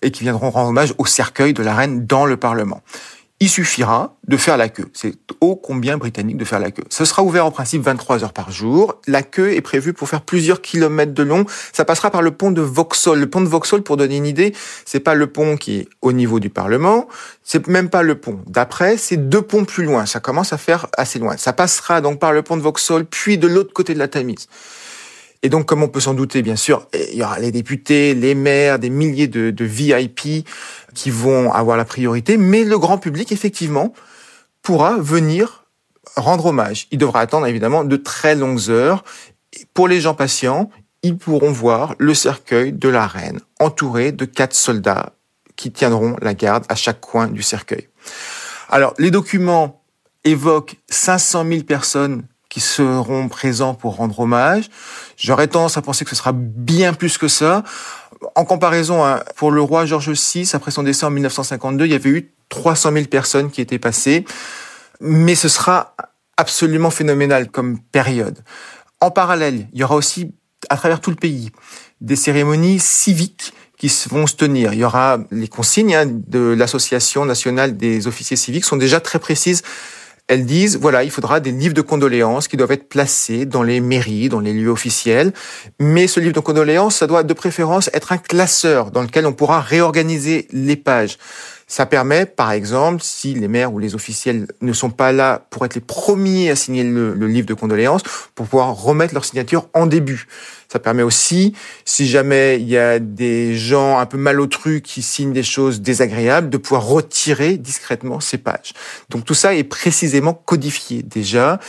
et 0.01 0.11
qui 0.11 0.23
viendront 0.23 0.49
rendre 0.49 0.69
hommage 0.69 0.95
au 0.97 1.05
cercueil 1.05 1.53
de 1.53 1.63
la 1.63 1.75
reine 1.75 2.05
dans 2.05 2.25
le 2.25 2.37
Parlement 2.37 2.81
il 3.39 3.49
suffira 3.49 4.17
de 4.27 4.35
faire 4.35 4.57
la 4.57 4.67
queue. 4.67 4.89
C'est 4.93 5.13
ô 5.41 5.55
combien 5.55 5.97
britannique 5.97 6.37
de 6.37 6.45
faire 6.45 6.59
la 6.59 6.71
queue. 6.71 6.83
Ce 6.89 7.05
sera 7.05 7.21
ouvert 7.21 7.45
en 7.45 7.51
principe 7.51 7.83
23 7.83 8.23
heures 8.23 8.33
par 8.33 8.51
jour. 8.51 8.99
La 9.05 9.21
queue 9.21 9.53
est 9.53 9.61
prévue 9.61 9.93
pour 9.93 10.09
faire 10.09 10.21
plusieurs 10.21 10.61
kilomètres 10.61 11.13
de 11.13 11.21
long. 11.21 11.45
Ça 11.71 11.85
passera 11.85 12.09
par 12.09 12.23
le 12.23 12.31
pont 12.31 12.49
de 12.49 12.61
Vauxhall. 12.61 13.19
Le 13.19 13.29
pont 13.29 13.41
de 13.41 13.47
Vauxhall, 13.47 13.83
pour 13.83 13.95
donner 13.95 14.17
une 14.17 14.25
idée, 14.25 14.55
c'est 14.85 14.99
pas 14.99 15.13
le 15.13 15.27
pont 15.27 15.55
qui 15.55 15.79
est 15.79 15.89
au 16.01 16.13
niveau 16.13 16.39
du 16.39 16.49
Parlement. 16.49 17.07
C'est 17.43 17.67
même 17.67 17.89
pas 17.89 18.01
le 18.01 18.15
pont 18.15 18.39
d'après. 18.47 18.97
C'est 18.97 19.17
deux 19.17 19.43
ponts 19.43 19.65
plus 19.65 19.83
loin. 19.83 20.07
Ça 20.07 20.19
commence 20.19 20.51
à 20.51 20.57
faire 20.57 20.87
assez 20.97 21.19
loin. 21.19 21.37
Ça 21.37 21.53
passera 21.53 22.01
donc 22.01 22.19
par 22.19 22.33
le 22.33 22.41
pont 22.41 22.57
de 22.57 22.63
Vauxhall, 22.63 23.05
puis 23.05 23.37
de 23.37 23.47
l'autre 23.47 23.71
côté 23.71 23.93
de 23.93 23.99
la 23.99 24.07
Tamise. 24.07 24.47
Et 25.43 25.49
donc, 25.49 25.65
comme 25.65 25.83
on 25.83 25.87
peut 25.87 25.99
s'en 25.99 26.13
douter, 26.13 26.41
bien 26.41 26.55
sûr, 26.55 26.87
il 26.93 27.17
y 27.17 27.23
aura 27.23 27.39
les 27.39 27.51
députés, 27.51 28.15
les 28.15 28.35
maires, 28.35 28.79
des 28.79 28.89
milliers 28.89 29.27
de, 29.27 29.51
de 29.51 29.65
VIP 29.65 30.47
qui 30.93 31.09
vont 31.09 31.51
avoir 31.53 31.77
la 31.77 31.85
priorité, 31.85 32.37
mais 32.37 32.63
le 32.63 32.79
grand 32.79 32.97
public, 32.97 33.31
effectivement, 33.31 33.93
pourra 34.63 34.97
venir 34.97 35.65
rendre 36.15 36.47
hommage. 36.47 36.87
Il 36.91 36.97
devra 36.97 37.21
attendre 37.21 37.47
évidemment 37.47 37.83
de 37.83 37.95
très 37.95 38.35
longues 38.35 38.69
heures. 38.69 39.03
Pour 39.73 39.87
les 39.87 40.01
gens 40.01 40.13
patients, 40.13 40.69
ils 41.03 41.17
pourront 41.17 41.51
voir 41.51 41.95
le 41.99 42.13
cercueil 42.13 42.73
de 42.73 42.89
la 42.89 43.07
reine, 43.07 43.39
entouré 43.59 44.11
de 44.11 44.25
quatre 44.25 44.55
soldats 44.55 45.13
qui 45.55 45.71
tiendront 45.71 46.15
la 46.21 46.33
garde 46.33 46.65
à 46.69 46.75
chaque 46.75 47.01
coin 47.01 47.27
du 47.27 47.41
cercueil. 47.41 47.87
Alors, 48.69 48.93
les 48.97 49.11
documents 49.11 49.81
évoquent 50.23 50.75
500 50.89 51.45
000 51.47 51.63
personnes 51.63 52.23
qui 52.57 52.61
seront 52.61 53.29
présents 53.29 53.75
pour 53.75 53.97
rendre 53.97 54.19
hommage. 54.19 54.71
J'aurais 55.15 55.45
tendance 55.45 55.77
à 55.77 55.83
penser 55.83 56.05
que 56.05 56.09
ce 56.09 56.15
sera 56.15 56.31
bien 56.33 56.95
plus 56.95 57.19
que 57.19 57.27
ça. 57.27 57.63
En 58.33 58.45
comparaison, 58.45 59.05
hein, 59.05 59.21
pour 59.35 59.51
le 59.51 59.61
roi 59.61 59.85
George 59.85 60.09
VI, 60.09 60.49
après 60.53 60.71
son 60.71 60.81
décès 60.81 61.05
en 61.05 61.11
1952, 61.11 61.85
il 61.85 61.91
y 61.91 61.93
avait 61.93 62.09
eu 62.09 62.31
300 62.49 62.93
000 62.93 63.05
personnes 63.05 63.51
qui 63.51 63.61
étaient 63.61 63.77
passées. 63.77 64.25
Mais 65.01 65.35
ce 65.35 65.49
sera 65.49 65.95
absolument 66.35 66.89
phénoménal 66.89 67.51
comme 67.51 67.77
période. 67.77 68.39
En 69.01 69.11
parallèle, 69.11 69.67
il 69.71 69.79
y 69.79 69.83
aura 69.83 69.95
aussi, 69.95 70.33
à 70.71 70.77
travers 70.77 70.99
tout 70.99 71.11
le 71.11 71.15
pays, 71.15 71.51
des 72.01 72.15
cérémonies 72.15 72.79
civiques 72.79 73.53
qui 73.77 73.91
vont 74.09 74.25
se 74.25 74.33
tenir. 74.35 74.73
Il 74.73 74.79
y 74.79 74.83
aura 74.83 75.19
les 75.29 75.47
consignes 75.47 75.93
hein, 75.93 76.05
de 76.07 76.55
l'Association 76.57 77.23
nationale 77.23 77.77
des 77.77 78.07
officiers 78.07 78.35
civiques 78.35 78.65
sont 78.65 78.77
déjà 78.77 78.99
très 78.99 79.19
précises 79.19 79.61
elles 80.27 80.45
disent, 80.45 80.77
voilà, 80.77 81.03
il 81.03 81.11
faudra 81.11 81.39
des 81.39 81.51
livres 81.51 81.73
de 81.73 81.81
condoléances 81.81 82.47
qui 82.47 82.57
doivent 82.57 82.73
être 82.73 82.89
placés 82.89 83.45
dans 83.45 83.63
les 83.63 83.79
mairies, 83.79 84.27
dans 84.27 84.41
les 84.41 84.53
lieux 84.53 84.69
officiels. 84.69 85.31
Mais 85.79 86.07
ce 86.07 86.19
livre 86.19 86.33
de 86.33 86.39
condoléances, 86.41 86.97
ça 86.97 87.07
doit 87.07 87.23
de 87.23 87.33
préférence 87.33 87.89
être 87.93 88.11
un 88.11 88.17
classeur 88.17 88.91
dans 88.91 89.01
lequel 89.01 89.25
on 89.25 89.33
pourra 89.33 89.61
réorganiser 89.61 90.47
les 90.51 90.75
pages. 90.75 91.17
Ça 91.69 91.85
permet, 91.85 92.25
par 92.25 92.53
exemple, 92.53 93.03
si 93.03 93.33
les 93.33 93.49
maires 93.49 93.73
ou 93.73 93.79
les 93.79 93.93
officiels 93.93 94.47
ne 94.61 94.71
sont 94.71 94.89
pas 94.89 95.11
là 95.11 95.45
pour 95.49 95.65
être 95.65 95.75
les 95.75 95.81
premiers 95.81 96.49
à 96.49 96.55
signer 96.55 96.85
le, 96.85 97.13
livre 97.27 97.45
de 97.45 97.53
condoléances, 97.53 98.03
pour 98.35 98.47
pouvoir 98.47 98.73
remettre 98.73 99.13
leur 99.13 99.25
signature 99.25 99.67
en 99.73 99.85
début. 99.85 100.27
Ça 100.71 100.79
permet 100.79 101.03
aussi, 101.03 101.53
si 101.83 102.07
jamais 102.07 102.57
il 102.59 102.69
y 102.69 102.77
a 102.77 102.99
des 102.99 103.57
gens 103.57 103.99
un 103.99 104.05
peu 104.05 104.17
malotrus 104.17 104.81
qui 104.81 105.01
signent 105.01 105.33
des 105.33 105.43
choses 105.43 105.81
désagréables, 105.81 106.49
de 106.49 106.57
pouvoir 106.57 106.85
retirer 106.85 107.57
discrètement 107.57 108.21
ces 108.21 108.37
pages. 108.37 108.73
Donc 109.09 109.25
tout 109.25 109.33
ça 109.33 109.53
est 109.53 109.65
précisément 109.65 110.33
codifié 110.33 111.03
déjà. 111.03 111.59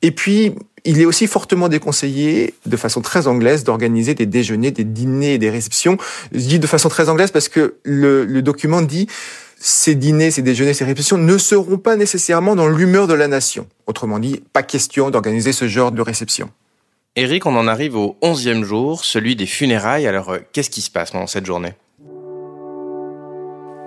Et 0.00 0.12
puis, 0.12 0.54
il 0.84 1.00
est 1.00 1.04
aussi 1.04 1.26
fortement 1.26 1.68
déconseillé, 1.68 2.54
de 2.66 2.76
façon 2.76 3.00
très 3.00 3.26
anglaise, 3.26 3.64
d'organiser 3.64 4.14
des 4.14 4.26
déjeuners, 4.26 4.70
des 4.70 4.84
dîners 4.84 5.34
et 5.34 5.38
des 5.38 5.50
réceptions. 5.50 5.98
Je 6.32 6.38
dis 6.38 6.58
de 6.58 6.66
façon 6.66 6.88
très 6.88 7.08
anglaise 7.08 7.30
parce 7.30 7.48
que 7.48 7.74
le, 7.84 8.24
le 8.24 8.42
document 8.42 8.82
dit 8.82 9.06
ces 9.58 9.94
dîners, 9.94 10.30
ces 10.30 10.42
déjeuners, 10.42 10.72
ces 10.72 10.84
réceptions 10.84 11.18
ne 11.18 11.36
seront 11.36 11.76
pas 11.76 11.96
nécessairement 11.96 12.56
dans 12.56 12.68
l'humeur 12.68 13.06
de 13.06 13.14
la 13.14 13.28
nation. 13.28 13.66
Autrement 13.86 14.18
dit, 14.18 14.42
pas 14.52 14.62
question 14.62 15.10
d'organiser 15.10 15.52
ce 15.52 15.68
genre 15.68 15.92
de 15.92 16.00
réception. 16.00 16.50
Eric, 17.16 17.44
on 17.44 17.56
en 17.56 17.66
arrive 17.66 17.96
au 17.96 18.16
onzième 18.22 18.64
jour, 18.64 19.04
celui 19.04 19.36
des 19.36 19.46
funérailles. 19.46 20.06
Alors, 20.06 20.30
euh, 20.30 20.38
qu'est-ce 20.52 20.70
qui 20.70 20.80
se 20.80 20.90
passe 20.90 21.10
pendant 21.10 21.26
cette 21.26 21.44
journée? 21.44 21.74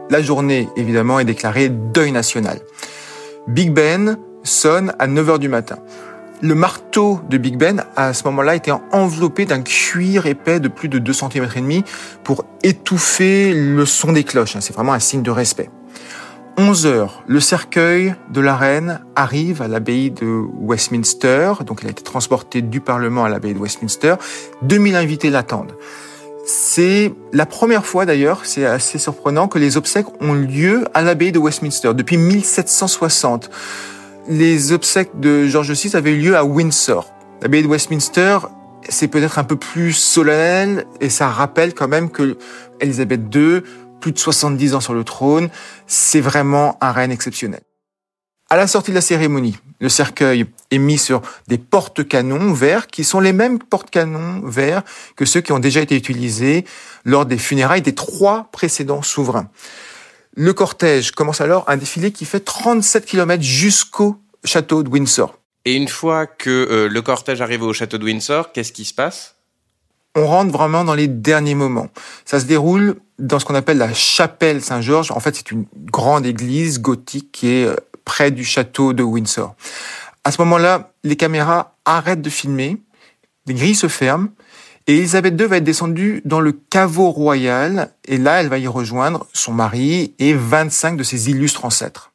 La 0.09 0.21
journée, 0.21 0.67
évidemment, 0.75 1.19
est 1.19 1.25
déclarée 1.25 1.69
deuil 1.69 2.11
national. 2.11 2.59
Big 3.47 3.71
Ben 3.71 4.19
sonne 4.43 4.93
à 4.99 5.07
9 5.07 5.27
h 5.27 5.39
du 5.39 5.47
matin. 5.47 5.79
Le 6.43 6.55
marteau 6.55 7.21
de 7.29 7.37
Big 7.37 7.55
Ben, 7.55 7.85
à 7.95 8.13
ce 8.13 8.25
moment-là, 8.25 8.55
était 8.55 8.73
enveloppé 8.91 9.45
d'un 9.45 9.61
cuir 9.61 10.25
épais 10.25 10.59
de 10.59 10.67
plus 10.67 10.89
de 10.89 10.99
2 10.99 11.13
cm 11.13 11.47
et 11.55 11.61
demi 11.61 11.85
pour 12.25 12.43
étouffer 12.63 13.53
le 13.53 13.85
son 13.85 14.11
des 14.11 14.25
cloches. 14.25 14.57
C'est 14.59 14.73
vraiment 14.73 14.91
un 14.91 14.99
signe 14.99 15.21
de 15.21 15.31
respect. 15.31 15.69
11 16.57 16.85
heures, 16.85 17.23
le 17.27 17.39
cercueil 17.39 18.15
de 18.29 18.41
la 18.41 18.57
reine 18.57 18.99
arrive 19.15 19.61
à 19.61 19.69
l'abbaye 19.69 20.11
de 20.11 20.43
Westminster. 20.59 21.53
Donc, 21.65 21.79
il 21.81 21.87
a 21.87 21.91
été 21.91 22.03
transporté 22.03 22.61
du 22.61 22.81
Parlement 22.81 23.23
à 23.23 23.29
l'abbaye 23.29 23.53
de 23.53 23.59
Westminster. 23.59 24.15
2000 24.63 24.97
invités 24.97 25.29
l'attendent. 25.29 25.77
C'est 26.45 27.13
la 27.31 27.45
première 27.45 27.85
fois 27.85 28.05
d'ailleurs, 28.05 28.41
c'est 28.43 28.65
assez 28.65 28.97
surprenant, 28.97 29.47
que 29.47 29.59
les 29.59 29.77
obsèques 29.77 30.07
ont 30.19 30.33
lieu 30.33 30.83
à 30.93 31.03
l'abbaye 31.03 31.31
de 31.31 31.39
Westminster 31.39 31.93
depuis 31.93 32.17
1760 32.17 33.49
les 34.27 34.71
obsèques 34.71 35.19
de 35.19 35.47
George 35.47 35.71
VI 35.71 35.95
avaient 35.95 36.11
eu 36.11 36.21
lieu 36.21 36.37
à 36.37 36.43
Windsor. 36.43 37.11
L'abbaye 37.41 37.63
de 37.63 37.67
Westminster, 37.67 38.39
c'est 38.87 39.07
peut-être 39.07 39.39
un 39.39 39.43
peu 39.43 39.55
plus 39.55 39.93
solennel 39.93 40.85
et 41.01 41.09
ça 41.09 41.27
rappelle 41.27 41.73
quand 41.73 41.87
même 41.87 42.09
que 42.09 42.37
Elisabeth 42.79 43.21
II, 43.33 43.61
plus 43.99 44.11
de 44.11 44.19
70 44.19 44.75
ans 44.75 44.81
sur 44.81 44.93
le 44.93 45.03
trône, 45.03 45.49
c'est 45.87 46.21
vraiment 46.21 46.77
un 46.81 46.91
reine 46.91 47.11
exceptionnel. 47.11 47.61
À 48.49 48.57
la 48.57 48.67
sortie 48.67 48.91
de 48.91 48.95
la 48.95 49.01
cérémonie, 49.01 49.57
le 49.79 49.89
cercueil 49.89 50.45
est 50.69 50.77
mis 50.77 50.97
sur 50.97 51.21
des 51.47 51.57
porte-canons 51.57 52.53
verts 52.53 52.87
qui 52.87 53.03
sont 53.03 53.19
les 53.19 53.33
mêmes 53.33 53.59
porte-canons 53.59 54.41
verts 54.45 54.83
que 55.15 55.25
ceux 55.25 55.41
qui 55.41 55.51
ont 55.51 55.59
déjà 55.59 55.81
été 55.81 55.95
utilisés 55.95 56.65
lors 57.03 57.25
des 57.25 57.37
funérailles 57.37 57.81
des 57.81 57.95
trois 57.95 58.49
précédents 58.51 59.01
souverains. 59.01 59.49
Le 60.35 60.53
cortège 60.53 61.11
commence 61.11 61.41
alors 61.41 61.63
un 61.67 61.77
défilé 61.77 62.11
qui 62.11 62.25
fait 62.25 62.39
37 62.39 63.05
km 63.05 63.43
jusqu'au 63.43 64.17
château 64.43 64.81
de 64.81 64.89
Windsor. 64.89 65.37
Et 65.65 65.75
une 65.75 65.87
fois 65.87 66.25
que 66.25 66.49
euh, 66.49 66.89
le 66.89 67.01
cortège 67.01 67.39
arrive 67.41 67.61
au 67.63 67.71
château 67.71 67.97
de 67.97 68.03
Windsor, 68.03 68.51
qu'est-ce 68.51 68.73
qui 68.73 68.83
se 68.83 68.93
passe? 68.93 69.35
On 70.15 70.27
rentre 70.27 70.51
vraiment 70.51 70.83
dans 70.83 70.95
les 70.95 71.07
derniers 71.07 71.55
moments. 71.55 71.87
Ça 72.25 72.39
se 72.39 72.45
déroule 72.45 72.97
dans 73.19 73.39
ce 73.39 73.45
qu'on 73.45 73.55
appelle 73.55 73.77
la 73.77 73.93
chapelle 73.93 74.61
Saint-Georges. 74.61 75.11
En 75.11 75.19
fait, 75.19 75.35
c'est 75.35 75.51
une 75.51 75.65
grande 75.75 76.25
église 76.25 76.81
gothique 76.81 77.31
qui 77.31 77.49
est 77.49 77.65
euh, 77.65 77.75
près 78.03 78.31
du 78.31 78.43
château 78.43 78.93
de 78.93 79.03
Windsor. 79.03 79.55
À 80.23 80.31
ce 80.31 80.41
moment-là, 80.41 80.93
les 81.03 81.15
caméras 81.15 81.75
arrêtent 81.85 82.21
de 82.21 82.29
filmer, 82.29 82.77
les 83.45 83.53
grilles 83.53 83.75
se 83.75 83.87
ferment, 83.87 84.29
et 84.87 84.97
Elisabeth 84.97 85.39
II 85.39 85.47
va 85.47 85.57
être 85.57 85.63
descendue 85.63 86.21
dans 86.25 86.39
le 86.39 86.51
caveau 86.51 87.11
royal, 87.11 87.93
et 88.05 88.17
là, 88.17 88.41
elle 88.41 88.49
va 88.49 88.59
y 88.59 88.67
rejoindre 88.67 89.27
son 89.33 89.53
mari 89.53 90.13
et 90.19 90.33
25 90.33 90.97
de 90.97 91.03
ses 91.03 91.29
illustres 91.29 91.65
ancêtres. 91.65 92.12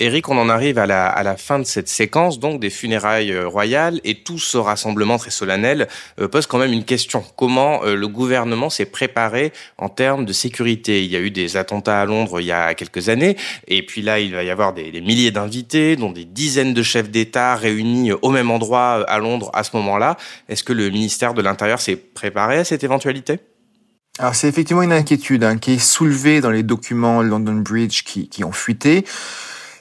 Eric, 0.00 0.28
on 0.28 0.38
en 0.38 0.48
arrive 0.48 0.78
à 0.78 0.86
la, 0.86 1.08
à 1.08 1.24
la, 1.24 1.36
fin 1.36 1.58
de 1.58 1.64
cette 1.64 1.88
séquence, 1.88 2.38
donc 2.38 2.60
des 2.60 2.70
funérailles 2.70 3.32
euh, 3.32 3.48
royales, 3.48 4.00
et 4.04 4.14
tout 4.14 4.38
ce 4.38 4.56
rassemblement 4.56 5.18
très 5.18 5.32
solennel 5.32 5.88
euh, 6.20 6.28
pose 6.28 6.46
quand 6.46 6.58
même 6.58 6.72
une 6.72 6.84
question. 6.84 7.24
Comment 7.36 7.82
euh, 7.82 7.96
le 7.96 8.06
gouvernement 8.06 8.70
s'est 8.70 8.84
préparé 8.84 9.52
en 9.76 9.88
termes 9.88 10.24
de 10.24 10.32
sécurité? 10.32 11.04
Il 11.04 11.10
y 11.10 11.16
a 11.16 11.18
eu 11.18 11.32
des 11.32 11.56
attentats 11.56 12.00
à 12.00 12.04
Londres 12.04 12.40
il 12.40 12.46
y 12.46 12.52
a 12.52 12.74
quelques 12.74 13.08
années, 13.08 13.36
et 13.66 13.84
puis 13.84 14.00
là, 14.00 14.20
il 14.20 14.32
va 14.32 14.44
y 14.44 14.50
avoir 14.50 14.72
des, 14.72 14.92
des 14.92 15.00
milliers 15.00 15.32
d'invités, 15.32 15.96
dont 15.96 16.12
des 16.12 16.24
dizaines 16.24 16.74
de 16.74 16.82
chefs 16.84 17.10
d'État 17.10 17.56
réunis 17.56 18.12
au 18.12 18.30
même 18.30 18.52
endroit 18.52 19.04
à 19.08 19.18
Londres 19.18 19.50
à 19.52 19.64
ce 19.64 19.76
moment-là. 19.78 20.16
Est-ce 20.48 20.62
que 20.62 20.72
le 20.72 20.90
ministère 20.90 21.34
de 21.34 21.42
l'Intérieur 21.42 21.80
s'est 21.80 21.96
préparé 21.96 22.58
à 22.58 22.64
cette 22.64 22.84
éventualité? 22.84 23.40
Alors 24.20 24.34
c'est 24.34 24.48
effectivement 24.48 24.82
une 24.82 24.92
inquiétude 24.92 25.44
hein, 25.44 25.58
qui 25.58 25.74
est 25.74 25.78
soulevée 25.78 26.40
dans 26.40 26.50
les 26.50 26.64
documents 26.64 27.22
London 27.22 27.54
Bridge 27.54 28.02
qui, 28.02 28.28
qui 28.28 28.42
ont 28.42 28.52
fuité. 28.52 29.04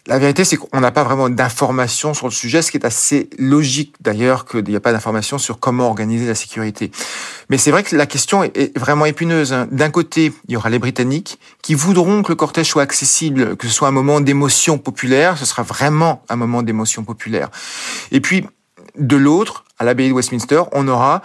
La 0.07 0.19
vérité, 0.19 0.45
c'est 0.45 0.55
qu'on 0.55 0.79
n'a 0.79 0.91
pas 0.91 1.03
vraiment 1.03 1.29
d'informations 1.29 2.13
sur 2.13 2.27
le 2.27 2.31
sujet, 2.31 2.61
ce 2.61 2.71
qui 2.71 2.77
est 2.77 2.85
assez 2.85 3.29
logique 3.37 3.93
d'ailleurs 3.99 4.45
qu'il 4.45 4.63
n'y 4.63 4.75
a 4.75 4.79
pas 4.79 4.93
d'informations 4.93 5.37
sur 5.37 5.59
comment 5.59 5.87
organiser 5.87 6.25
la 6.25 6.33
sécurité. 6.33 6.91
Mais 7.49 7.57
c'est 7.57 7.71
vrai 7.71 7.83
que 7.83 7.93
la 7.93 8.05
question 8.05 8.45
est 8.45 8.77
vraiment 8.77 9.05
épineuse. 9.05 9.51
Hein. 9.51 9.67
D'un 9.69 9.89
côté, 9.89 10.31
il 10.47 10.53
y 10.53 10.55
aura 10.55 10.69
les 10.69 10.79
Britanniques 10.79 11.39
qui 11.61 11.75
voudront 11.75 12.23
que 12.23 12.29
le 12.29 12.35
cortège 12.35 12.67
soit 12.67 12.83
accessible, 12.83 13.57
que 13.57 13.67
ce 13.67 13.73
soit 13.73 13.89
un 13.89 13.91
moment 13.91 14.21
d'émotion 14.21 14.77
populaire, 14.77 15.37
ce 15.37 15.45
sera 15.45 15.63
vraiment 15.63 16.23
un 16.29 16.37
moment 16.37 16.63
d'émotion 16.63 17.03
populaire. 17.03 17.49
Et 18.11 18.21
puis, 18.21 18.45
de 18.97 19.17
l'autre, 19.17 19.65
à 19.77 19.83
l'abbaye 19.83 20.07
de 20.07 20.13
Westminster, 20.13 20.63
on 20.71 20.87
aura 20.87 21.21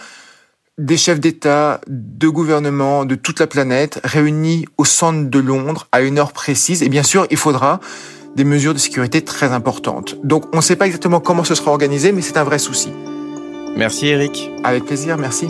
des 0.78 0.96
chefs 0.96 1.20
d'État, 1.20 1.80
de 1.86 2.28
gouvernement 2.28 3.04
de 3.04 3.14
toute 3.14 3.38
la 3.38 3.46
planète 3.46 4.00
réunis 4.02 4.66
au 4.76 4.84
centre 4.84 5.30
de 5.30 5.38
Londres 5.38 5.86
à 5.92 6.00
une 6.00 6.18
heure 6.18 6.32
précise. 6.32 6.82
Et 6.82 6.88
bien 6.88 7.04
sûr, 7.04 7.28
il 7.30 7.36
faudra 7.36 7.78
des 8.34 8.44
mesures 8.44 8.74
de 8.74 8.78
sécurité 8.78 9.22
très 9.22 9.52
importantes. 9.52 10.16
Donc 10.24 10.44
on 10.52 10.58
ne 10.58 10.62
sait 10.62 10.76
pas 10.76 10.86
exactement 10.86 11.20
comment 11.20 11.44
ce 11.44 11.54
sera 11.54 11.70
organisé, 11.70 12.12
mais 12.12 12.22
c'est 12.22 12.36
un 12.36 12.44
vrai 12.44 12.58
souci. 12.58 12.90
Merci 13.76 14.08
Eric. 14.08 14.50
Avec 14.64 14.84
plaisir, 14.84 15.18
merci. 15.18 15.48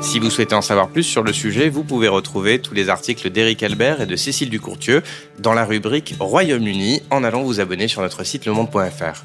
Si 0.00 0.20
vous 0.20 0.30
souhaitez 0.30 0.54
en 0.54 0.62
savoir 0.62 0.88
plus 0.88 1.04
sur 1.04 1.22
le 1.22 1.32
sujet, 1.32 1.68
vous 1.68 1.84
pouvez 1.84 2.08
retrouver 2.08 2.60
tous 2.60 2.74
les 2.74 2.88
articles 2.88 3.30
d'Éric 3.30 3.62
Albert 3.62 4.00
et 4.00 4.06
de 4.06 4.16
Cécile 4.16 4.50
Ducourtieu 4.50 5.02
dans 5.38 5.52
la 5.52 5.64
rubrique 5.64 6.14
Royaume-Uni 6.18 7.02
en 7.10 7.22
allant 7.22 7.42
vous 7.42 7.60
abonner 7.60 7.88
sur 7.88 8.02
notre 8.02 8.24
site 8.24 8.46
lemonde.fr. 8.46 9.24